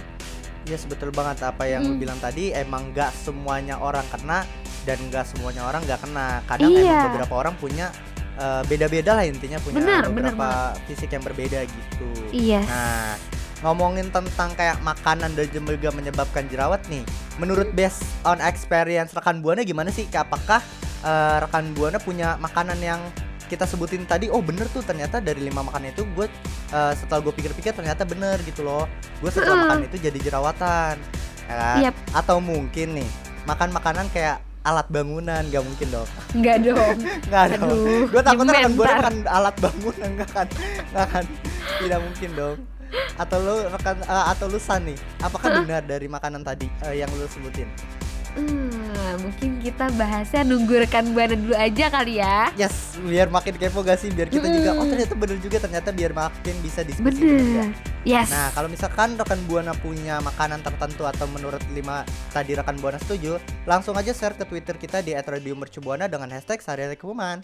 Iya 0.63 0.84
betul 0.86 1.15
banget 1.15 1.39
apa 1.43 1.63
yang 1.63 1.80
lu 1.82 1.95
Mm. 1.95 2.01
bilang 2.01 2.19
tadi 2.19 2.51
emang 2.51 2.91
nggak 2.91 3.15
semuanya 3.15 3.80
orang 3.80 4.03
kena 4.08 4.43
dan 4.84 4.99
nggak 5.01 5.23
semuanya 5.23 5.63
orang 5.63 5.80
nggak 5.84 5.99
kena. 6.03 6.43
Kadang 6.43 6.71
Iya. 6.71 6.84
emang 6.84 7.03
beberapa 7.08 7.34
orang 7.38 7.56
punya 7.56 7.88
eh, 8.36 8.62
beda-beda 8.67 9.15
lah 9.15 9.23
intinya 9.23 9.58
punya 9.58 9.80
benar 9.80 10.03
beberapa 10.08 10.47
fisik 10.84 11.10
yang 11.10 11.23
berbeda 11.23 11.63
gitu. 11.63 12.08
iya 12.30 12.62
Nah 12.62 13.15
ngomongin 13.65 14.13
tentang 14.13 14.54
kayak 14.54 14.78
makanan 14.86 15.34
dan 15.34 15.46
juga 15.50 15.89
menyebabkan 15.93 16.46
jerawat 16.50 16.82
nih, 16.91 17.02
menurut 17.41 17.74
based 17.74 18.06
on 18.22 18.38
experience 18.43 19.13
rekan 19.17 19.41
buana 19.41 19.65
gimana 19.65 19.89
sih? 19.89 20.06
Apakah 20.13 20.62
eh, 21.02 21.38
rekan 21.41 21.74
buana 21.74 21.98
punya 21.98 22.38
makanan 22.38 22.78
yang 22.82 23.02
kita 23.48 23.65
sebutin 23.65 24.06
tadi? 24.06 24.30
Oh 24.30 24.43
bener 24.43 24.70
tuh 24.70 24.84
ternyata 24.86 25.17
dari 25.17 25.41
lima 25.41 25.65
makanan 25.65 25.96
itu 25.96 26.06
gue 26.13 26.28
eh, 26.74 26.93
setelah 26.93 27.24
gue 27.26 27.34
pikir-pikir 27.34 27.74
ternyata 27.74 28.06
bener 28.06 28.38
gitu 28.46 28.62
loh. 28.62 28.86
Gue 29.24 29.34
setelah 29.34 29.58
Heeh. 29.58 29.70
makan 29.70 29.80
itu 29.89 29.98
jadi 30.06 30.20
jerawatan. 30.22 30.96
Ya 31.48 31.56
kan? 31.56 31.78
Yap. 31.82 31.96
Atau 32.13 32.38
mungkin 32.43 33.02
nih 33.02 33.10
makan 33.48 33.72
makanan 33.72 34.12
kayak 34.12 34.43
alat 34.67 34.88
bangunan 34.91 35.43
gak 35.48 35.63
mungkin 35.63 35.88
dong 35.88 36.10
enggak 36.36 36.58
dong 36.60 36.98
nggak 37.32 37.46
dong 37.56 38.04
gue 38.12 38.22
takutnya 38.22 38.54
rekan 38.60 38.74
gue 38.76 38.88
makan 38.91 39.15
alat 39.24 39.56
bangunan 39.63 40.10
nggak 40.20 40.30
kan 40.36 40.48
nggak 40.91 41.08
kan 41.08 41.26
tidak 41.80 42.00
mungkin 42.04 42.30
dong 42.36 42.58
atau 43.17 43.38
lu 43.41 43.56
rekan 43.67 43.97
eh, 44.01 44.25
atau 44.32 44.45
lu 44.47 44.60
San 44.62 44.86
nih 44.86 44.97
apakah 45.19 45.49
Hah? 45.49 45.62
benar 45.65 45.84
dari 45.84 46.08
makanan 46.08 46.41
tadi 46.45 46.69
eh, 46.86 47.01
yang 47.01 47.10
lu 47.17 47.25
sebutin 47.27 47.67
Hmm, 48.38 49.17
mungkin 49.25 49.58
kita 49.65 49.89
bahasnya 49.97 50.45
nunggu 50.45 50.86
rekan 50.86 51.10
buana 51.17 51.34
dulu 51.34 51.58
aja 51.58 51.89
kali 51.89 52.21
ya. 52.21 52.53
yes 52.53 52.93
biar 53.01 53.34
makin 53.34 53.58
kepo 53.58 53.82
gak 53.82 53.97
sih 53.97 54.13
biar 54.13 54.30
kita 54.30 54.45
juga 54.45 54.77
oh 54.77 54.86
ternyata 54.86 55.17
bener 55.17 55.38
juga 55.41 55.58
ternyata 55.58 55.89
biar 55.89 56.13
makin 56.13 56.53
bisa 56.62 56.86
diskusi 56.86 57.17
juga. 57.17 57.65
Bener. 57.65 57.97
Yes. 58.06 58.30
Nah, 58.30 58.53
kalau 58.53 58.69
misalkan 58.69 59.17
rekan 59.17 59.41
Buana 59.49 59.73
punya 59.73 60.21
makanan 60.21 60.62
tertentu 60.62 61.10
atau 61.10 61.25
menurut 61.34 61.60
lima 61.73 62.06
tadi 62.30 62.53
rekan 62.53 62.77
Buana 62.77 63.01
setuju, 63.01 63.41
langsung 63.65 63.97
aja 63.97 64.13
share 64.13 64.38
ke 64.38 64.45
Twitter 64.45 64.77
kita 64.77 65.01
di 65.01 65.17
@radiomercubuana 65.17 66.06
dengan 66.06 66.30
hashtag 66.30 66.62
Sehari 66.62 66.93
Kuman. 66.93 67.41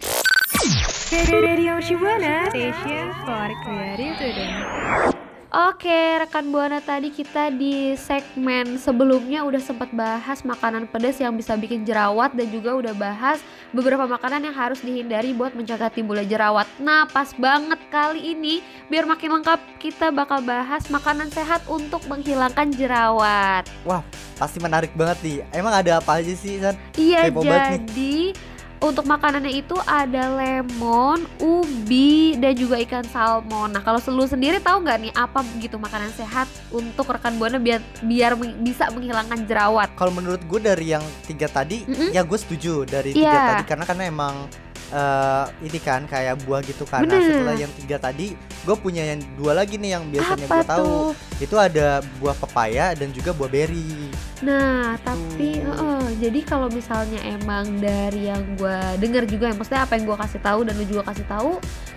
Radio 1.10 1.82
Shibuana, 1.82 2.48
station 2.54 3.12
for 3.26 3.50
creative 3.66 4.14
today. 4.16 5.23
Oke, 5.54 6.18
rekan 6.18 6.50
buana 6.50 6.82
tadi 6.82 7.14
kita 7.14 7.46
di 7.54 7.94
segmen 7.94 8.74
sebelumnya 8.74 9.46
udah 9.46 9.62
sempat 9.62 9.86
bahas 9.94 10.42
makanan 10.42 10.90
pedas 10.90 11.22
yang 11.22 11.30
bisa 11.38 11.54
bikin 11.54 11.86
jerawat 11.86 12.34
dan 12.34 12.50
juga 12.50 12.74
udah 12.74 12.90
bahas 12.90 13.38
beberapa 13.70 14.02
makanan 14.02 14.50
yang 14.50 14.56
harus 14.58 14.82
dihindari 14.82 15.30
buat 15.30 15.54
mencegah 15.54 15.94
timbulnya 15.94 16.26
jerawat. 16.26 16.66
Nah, 16.82 17.06
pas 17.06 17.30
banget 17.38 17.78
kali 17.86 18.34
ini 18.34 18.66
biar 18.90 19.06
makin 19.06 19.38
lengkap 19.38 19.62
kita 19.78 20.10
bakal 20.10 20.42
bahas 20.42 20.90
makanan 20.90 21.30
sehat 21.30 21.62
untuk 21.70 22.02
menghilangkan 22.10 22.74
jerawat. 22.74 23.62
Pasti 24.34 24.58
menarik 24.58 24.90
banget 24.98 25.22
nih. 25.22 25.38
Emang 25.54 25.70
ada 25.70 26.02
apa 26.02 26.18
aja 26.18 26.34
sih, 26.34 26.58
San? 26.58 26.74
Iya, 26.98 27.30
Kepo 27.30 27.46
jadi 27.46 28.34
untuk 28.84 29.08
makanannya 29.08 29.64
itu 29.64 29.72
ada 29.88 30.36
lemon, 30.36 31.24
ubi, 31.40 32.36
dan 32.36 32.52
juga 32.52 32.76
ikan 32.84 33.00
salmon. 33.08 33.72
Nah, 33.72 33.80
kalau 33.80 33.96
lu 34.12 34.28
sendiri 34.28 34.60
tahu 34.60 34.84
nggak 34.84 34.98
nih 35.08 35.12
apa 35.16 35.40
gitu 35.56 35.80
makanan 35.80 36.12
sehat 36.12 36.44
untuk 36.68 37.08
rekan 37.08 37.40
buana 37.40 37.56
biar 37.56 37.80
biar 38.04 38.36
bisa 38.60 38.92
menghilangkan 38.92 39.48
jerawat? 39.48 39.88
Kalau 39.96 40.12
menurut 40.12 40.44
gue 40.44 40.60
dari 40.60 40.92
yang 40.92 41.02
tiga 41.24 41.48
tadi, 41.48 41.88
Mm-mm. 41.88 42.12
ya 42.12 42.20
gue 42.20 42.36
setuju 42.36 42.84
dari 42.84 43.16
Iya. 43.16 43.24
tiga 43.24 43.40
tadi 43.56 43.64
karena 43.64 43.84
kan 43.88 43.98
emang 44.04 44.34
eh, 44.94 45.44
ini 45.66 45.78
kan 45.82 46.06
kayak 46.06 46.38
buah 46.46 46.62
gitu 46.62 46.86
kan. 46.86 47.02
Nah, 47.02 47.18
setelah 47.18 47.58
yang 47.58 47.72
tiga 47.74 47.98
tadi, 47.98 48.38
gue 48.38 48.76
punya 48.78 49.02
yang 49.02 49.20
dua 49.34 49.58
lagi 49.58 49.74
nih 49.74 49.98
yang 49.98 50.06
biasanya 50.08 50.46
gue 50.46 50.64
tahu. 50.70 50.94
Itu 51.42 51.58
ada 51.58 51.98
buah 52.22 52.38
pepaya 52.38 52.94
dan 52.94 53.10
juga 53.10 53.34
buah 53.34 53.50
beri. 53.50 54.14
Nah, 54.44 54.94
tapi 55.02 55.58
Tuh. 55.58 55.72
heeh, 55.72 56.04
jadi 56.20 56.40
kalau 56.44 56.68
misalnya 56.68 57.16
emang 57.24 57.80
dari 57.80 58.28
yang 58.28 58.44
gue 58.54 58.78
dengar 59.00 59.24
juga, 59.24 59.50
ya, 59.50 59.54
maksudnya 59.56 59.82
apa 59.82 59.96
yang 59.96 60.04
gue 60.04 60.18
kasih 60.20 60.40
tahu 60.44 60.60
dan 60.68 60.74
lu 60.76 60.84
juga 60.84 61.02
kasih 61.10 61.26
tahu, 61.26 61.50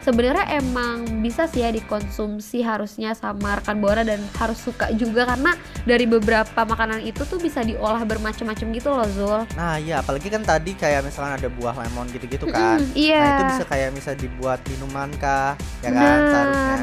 sebenarnya 0.07 0.47
emang 0.55 1.19
bisa 1.19 1.51
sih 1.51 1.67
ya 1.67 1.69
dikonsumsi 1.75 2.63
harusnya 2.63 3.11
sama 3.11 3.59
rekan 3.59 3.83
buana 3.83 4.07
dan 4.07 4.23
harus 4.39 4.55
suka 4.55 4.87
juga 4.95 5.27
karena 5.27 5.51
dari 5.83 6.07
beberapa 6.07 6.63
makanan 6.63 7.03
itu 7.03 7.27
tuh 7.27 7.35
bisa 7.35 7.59
diolah 7.59 8.07
bermacam-macam 8.07 8.67
gitu 8.71 8.87
loh 8.87 9.07
Zul. 9.11 9.43
Nah, 9.59 9.75
iya 9.75 9.99
apalagi 9.99 10.31
kan 10.31 10.47
tadi 10.47 10.79
kayak 10.79 11.03
misalkan 11.03 11.35
ada 11.35 11.51
buah 11.51 11.75
lemon 11.75 12.07
gitu-gitu 12.15 12.47
kan. 12.47 12.79
Mm, 12.79 12.95
iya. 12.95 13.19
Nah, 13.19 13.31
itu 13.35 13.43
bisa 13.51 13.65
kayak 13.67 13.89
bisa 13.99 14.11
dibuat 14.15 14.63
minuman 14.71 15.11
kah, 15.19 15.59
ya 15.83 15.91
kan 15.91 15.99
Benar. 15.99 16.19
seharusnya. 16.31 16.77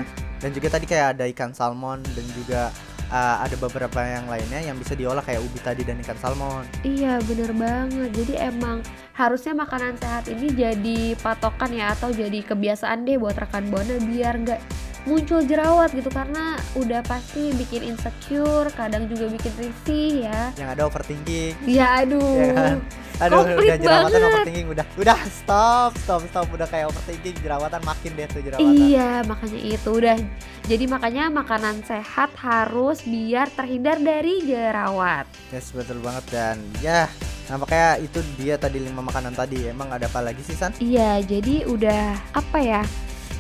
Dan 0.45 0.51
juga 0.53 0.69
tadi 0.77 0.85
kayak 0.85 1.07
ada 1.17 1.25
ikan 1.33 1.57
salmon 1.57 2.05
dan 2.05 2.27
juga 2.37 2.69
uh, 3.11 3.43
ada 3.45 3.57
beberapa 3.59 4.01
yang 4.01 4.29
lainnya 4.29 4.61
yang 4.73 4.77
bisa 4.79 4.95
diolah 4.95 5.25
kayak 5.25 5.41
ubi 5.43 5.59
tadi 5.61 5.83
dan 5.85 6.01
ikan 6.05 6.17
salmon. 6.17 6.65
Iya 6.85 7.21
bener 7.25 7.51
banget 7.57 8.11
Jadi 8.13 8.35
emang 8.39 8.85
harusnya 9.17 9.55
makanan 9.57 9.97
sehat 9.99 10.29
ini 10.29 10.53
jadi 10.53 11.15
patokan 11.21 11.71
ya 11.73 11.95
Atau 11.97 12.13
jadi 12.13 12.43
kebiasaan 12.45 13.09
deh 13.09 13.17
buat 13.17 13.35
rekan 13.39 13.71
buana 13.73 13.97
Biar 14.05 14.37
nggak 14.43 14.61
muncul 15.09 15.45
jerawat 15.45 15.93
gitu 15.97 16.11
Karena 16.13 16.59
udah 16.77 17.01
pasti 17.07 17.55
bikin 17.57 17.95
insecure 17.95 18.69
Kadang 18.75 19.09
juga 19.09 19.31
bikin 19.33 19.53
risih 19.59 20.29
ya 20.29 20.53
Yang 20.61 20.69
ada 20.77 20.83
overthinking. 20.89 21.53
Ya 21.65 22.05
aduh 22.05 22.37
Ya 22.37 22.47
kan? 22.53 22.79
Aduh, 23.23 23.47
Komplit 23.47 23.59
udah 23.63 23.77
jerawatan 23.79 24.11
banget. 24.11 24.27
overthinking 24.27 24.69
udah. 24.75 24.87
Udah 24.99 25.19
stop, 25.31 25.91
stop, 26.03 26.21
stop. 26.27 26.47
Udah 26.51 26.67
kayak 26.67 26.91
overthinking 26.91 27.37
jerawatan 27.39 27.83
makin 27.87 28.11
deh 28.19 28.27
tuh 28.27 28.43
jerawatan. 28.43 28.75
Iya 28.75 29.11
makanya 29.23 29.61
itu 29.63 29.91
udah 29.91 30.17
Jadi 30.65 30.85
makanya 30.89 31.25
makanan 31.29 31.85
sehat 31.85 32.33
harus 32.41 33.05
biar 33.05 33.53
terhindar 33.53 34.01
dari 34.01 34.41
jerawat 34.49 35.29
Yes, 35.53 35.71
betul 35.77 36.01
banget 36.01 36.25
dan 36.33 36.57
ya 36.81 37.05
Nah 37.53 37.61
makanya 37.61 38.01
itu 38.01 38.25
dia 38.41 38.57
tadi 38.57 38.81
lima 38.81 39.05
makanan 39.05 39.37
tadi 39.37 39.69
Emang 39.69 39.93
ada 39.93 40.09
apa 40.09 40.25
lagi 40.25 40.41
sih 40.41 40.57
San? 40.57 40.73
Iya, 40.81 41.21
jadi 41.21 41.69
udah 41.69 42.17
apa 42.33 42.59
ya? 42.65 42.83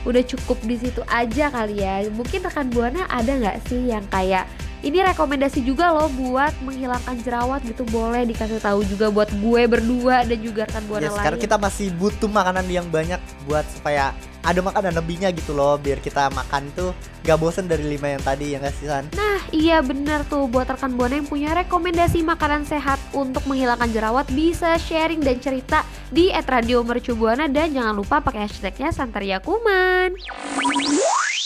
Udah 0.04 0.20
cukup 0.20 0.60
di 0.68 0.76
situ 0.76 1.00
aja 1.08 1.48
kali 1.48 1.80
ya. 1.80 2.04
Mungkin 2.12 2.44
rekan 2.44 2.68
buana 2.68 3.08
ada 3.08 3.40
nggak 3.40 3.72
sih 3.72 3.88
yang 3.88 4.04
kayak 4.12 4.44
ini 4.84 5.00
rekomendasi 5.00 5.64
juga 5.64 5.88
loh 5.90 6.12
buat 6.12 6.52
menghilangkan 6.60 7.16
jerawat 7.24 7.64
gitu 7.64 7.88
boleh 7.88 8.28
dikasih 8.28 8.60
tahu 8.60 8.84
juga 8.84 9.08
buat 9.08 9.32
gue 9.32 9.62
berdua 9.64 10.28
dan 10.28 10.38
juga 10.38 10.68
rekan 10.68 10.84
buana 10.84 11.08
Yes, 11.08 11.16
lain. 11.16 11.24
karena 11.24 11.38
kita 11.40 11.56
masih 11.56 11.88
butuh 11.96 12.28
makanan 12.28 12.68
yang 12.68 12.86
banyak 12.88 13.16
buat 13.48 13.64
supaya 13.72 14.12
ada 14.44 14.60
makanan 14.60 14.92
lebihnya 14.92 15.32
gitu 15.32 15.56
loh 15.56 15.80
Biar 15.80 16.04
kita 16.04 16.28
makan 16.28 16.68
tuh 16.76 16.92
gak 17.24 17.40
bosen 17.40 17.64
dari 17.64 17.88
lima 17.88 18.12
yang 18.12 18.20
tadi 18.20 18.52
ya 18.52 18.60
nggak 18.60 18.74
sih 18.76 18.84
San? 18.84 19.08
Nah, 19.16 19.40
iya 19.48 19.80
bener 19.80 20.20
tuh 20.28 20.44
buat 20.44 20.68
rekan 20.68 20.92
buana 20.92 21.16
yang 21.16 21.24
punya 21.24 21.56
rekomendasi 21.56 22.20
makanan 22.20 22.68
sehat 22.68 23.00
untuk 23.16 23.40
menghilangkan 23.48 23.88
jerawat 23.88 24.28
bisa 24.28 24.76
sharing 24.76 25.24
dan 25.24 25.40
cerita 25.40 25.80
di 26.12 26.28
@radiomercubuana 26.28 27.48
dan 27.48 27.72
jangan 27.72 27.96
lupa 27.96 28.20
pakai 28.20 28.44
hashtagnya 28.44 28.92
Santaria 28.92 29.40
Kuman. 29.40 30.12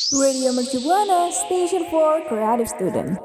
Radio 0.09 0.57
Mercu 0.57 0.81
Buana, 0.81 1.29
Station 1.29 1.85
for 1.93 2.25
Creative 2.33 2.65
Student. 2.65 3.21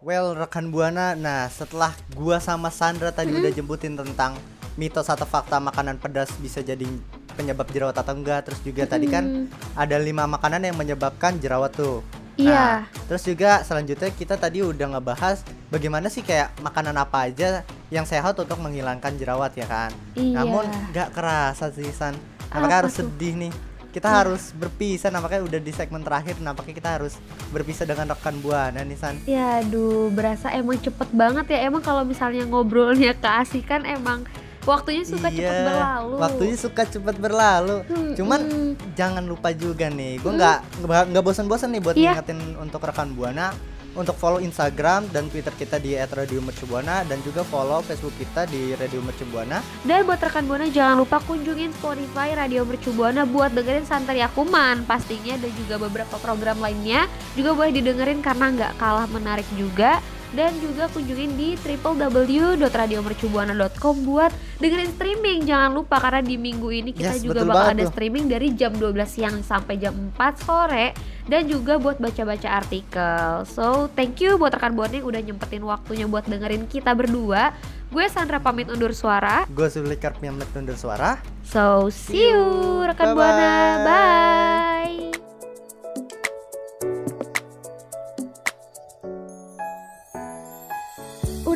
Well 0.00 0.32
rekan 0.32 0.72
Buana, 0.72 1.12
nah 1.12 1.52
setelah 1.52 1.92
gua 2.16 2.40
sama 2.40 2.72
Sandra 2.72 3.12
tadi 3.12 3.36
udah 3.36 3.52
jemputin 3.52 3.92
tentang 3.92 4.40
mitos 4.80 5.12
atau 5.12 5.28
fakta 5.28 5.60
makanan 5.60 6.00
pedas 6.00 6.32
bisa 6.40 6.64
jadi 6.64 6.88
penyebab 7.36 7.68
jerawat 7.68 7.92
atau 8.00 8.16
enggak 8.16 8.48
Terus 8.48 8.60
juga 8.64 8.88
tadi 8.88 9.04
kan 9.04 9.24
Hmm, 9.24 9.46
ada 9.76 10.00
lima 10.00 10.24
makanan 10.24 10.64
yang 10.64 10.80
menyebabkan 10.80 11.36
jerawat 11.36 11.76
tuh 11.76 12.00
Iya. 12.40 12.88
Terus 13.04 13.28
juga 13.28 13.60
selanjutnya 13.60 14.08
kita 14.16 14.40
tadi 14.40 14.64
udah 14.64 14.96
ngebahas 14.96 15.44
bagaimana 15.68 16.08
sih 16.08 16.24
kayak 16.24 16.56
makanan 16.64 16.96
apa 16.96 17.28
aja 17.28 17.60
yang 17.92 18.08
sehat 18.08 18.32
untuk 18.40 18.56
menghilangkan 18.56 19.12
jerawat 19.20 19.52
ya 19.52 19.68
kan. 19.68 19.92
Iya. 20.16 20.40
Namun 20.40 20.64
nggak 20.96 21.12
kerasa 21.12 21.68
sih 21.68 21.92
San. 21.92 22.16
Nampaknya 22.48 22.64
Apa 22.64 22.80
harus 22.88 22.92
tuh? 22.96 23.04
sedih 23.04 23.36
nih. 23.36 23.52
Kita 23.92 24.08
Iya. 24.08 24.16
harus 24.18 24.42
berpisah 24.52 25.08
nampaknya 25.08 25.44
udah 25.44 25.60
di 25.60 25.70
segmen 25.70 26.00
terakhir 26.00 26.40
nampaknya 26.40 26.74
kita 26.74 26.90
harus 26.96 27.14
berpisah 27.48 27.84
dengan 27.84 28.08
rekan 28.08 28.40
buana 28.40 28.80
nih 28.80 28.96
San. 28.96 29.20
Ya 29.22 29.60
aduh, 29.60 30.08
berasa 30.08 30.48
emang 30.50 30.80
cepet 30.80 31.12
banget 31.12 31.46
ya. 31.46 31.68
Emang 31.68 31.80
kalau 31.80 32.00
misalnya 32.02 32.42
ngobrolnya 32.42 33.12
keasikan 33.14 33.84
emang 33.84 34.24
waktunya 34.62 35.02
suka 35.02 35.28
cepet 35.28 35.44
Iya, 35.44 35.68
berlalu. 35.68 36.14
Waktunya 36.18 36.56
suka 36.56 36.82
cepet 36.84 37.16
berlalu. 37.18 37.76
Hmm, 37.84 38.12
Cuman 38.14 38.40
hmm. 38.42 38.72
jangan 38.94 39.24
lupa 39.26 39.52
juga 39.52 39.86
nih, 39.86 40.16
gue 40.18 40.32
nggak 40.32 40.58
nggak 40.80 41.02
nggak 41.10 41.22
bosan-bosan 41.22 41.68
nih 41.70 41.82
buat 41.82 41.94
Iya. 41.94 42.16
ngingetin 42.16 42.40
untuk 42.56 42.80
rekan 42.80 43.12
buana 43.12 43.52
untuk 43.92 44.16
follow 44.16 44.40
Instagram 44.40 45.08
dan 45.12 45.28
Twitter 45.28 45.52
kita 45.56 45.76
di 45.76 45.96
@radiomercubuana 45.96 47.04
dan 47.04 47.18
juga 47.20 47.44
follow 47.44 47.84
Facebook 47.84 48.12
kita 48.16 48.48
di 48.48 48.72
Radio 48.76 49.04
Mercubuana. 49.04 49.60
Dan 49.84 50.08
buat 50.08 50.20
rekan 50.20 50.48
Buana 50.48 50.68
jangan 50.68 51.00
lupa 51.00 51.20
kunjungin 51.24 51.72
Spotify 51.76 52.32
Radio 52.32 52.64
Mercu 52.64 52.92
Buana 52.94 53.28
buat 53.28 53.52
dengerin 53.52 53.84
Santai 53.84 54.24
Akuman. 54.24 54.84
Pastinya 54.88 55.36
dan 55.36 55.52
juga 55.56 55.76
beberapa 55.80 56.16
program 56.20 56.60
lainnya. 56.60 57.04
Juga 57.36 57.52
boleh 57.52 57.72
didengerin 57.74 58.24
karena 58.24 58.52
nggak 58.52 58.72
kalah 58.80 59.08
menarik 59.08 59.46
juga 59.56 60.00
dan 60.32 60.50
juga 60.58 60.88
kunjungin 60.88 61.30
di 61.34 61.48
www.radiomercubuana.com 61.54 63.94
buat 64.02 64.30
dengerin 64.58 64.90
streaming 64.90 65.38
jangan 65.44 65.70
lupa 65.72 65.98
karena 65.98 66.20
di 66.20 66.34
minggu 66.34 66.68
ini 66.70 66.90
kita 66.90 67.12
Yes, 67.12 67.22
juga 67.22 67.42
bakal 67.42 67.70
ada 67.70 67.82
tuh. 67.82 67.88
streaming 67.92 68.24
dari 68.26 68.46
jam 68.52 68.72
12 68.72 68.92
siang 69.04 69.34
sampai 69.40 69.76
jam 69.76 69.92
4 70.10 70.38
sore 70.38 70.86
dan 71.22 71.44
juga 71.44 71.76
buat 71.76 71.96
baca-baca 71.96 72.48
artikel 72.50 73.44
so 73.44 73.86
thank 73.92 74.18
you 74.18 74.34
buat 74.34 74.50
rekan 74.50 74.72
Buana 74.72 74.94
yang 74.94 75.04
udah 75.04 75.20
nyempetin 75.22 75.62
waktunya 75.62 76.04
buat 76.04 76.24
dengerin 76.24 76.64
kita 76.64 76.92
berdua 76.92 77.52
gue 77.88 78.04
Sandra 78.08 78.38
pamit 78.38 78.66
undur 78.66 78.90
suara 78.90 79.44
Gue 79.46 79.68
Zulikar 79.68 80.16
Piyamlet 80.16 80.48
undur 80.54 80.74
suara. 80.74 81.18
So 81.44 81.88
see 81.88 82.24
you 82.24 82.40
rekan 82.82 83.12
buana. 83.12 83.52
Bye. 83.84 84.60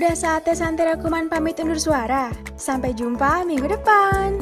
Udah 0.07 0.39
saatnya 0.39 0.55
Santera 0.55 0.95
Kuman 0.95 1.27
pamit 1.27 1.59
undur 1.59 1.83
suara. 1.83 2.31
Sampai 2.55 2.95
jumpa 2.95 3.43
minggu 3.43 3.67
depan. 3.67 4.39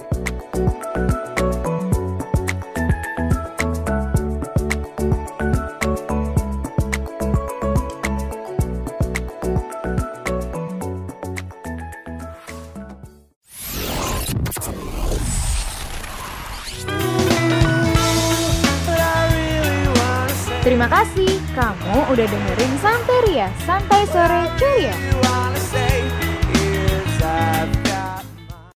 Terima 20.60 20.92
kasih 20.92 21.40
kamu 21.56 21.96
udah 22.12 22.26
dengerin 22.28 22.72
Santeria, 22.84 23.48
Santai 23.64 24.04
Sore 24.12 24.44
Ceria. 24.60 25.13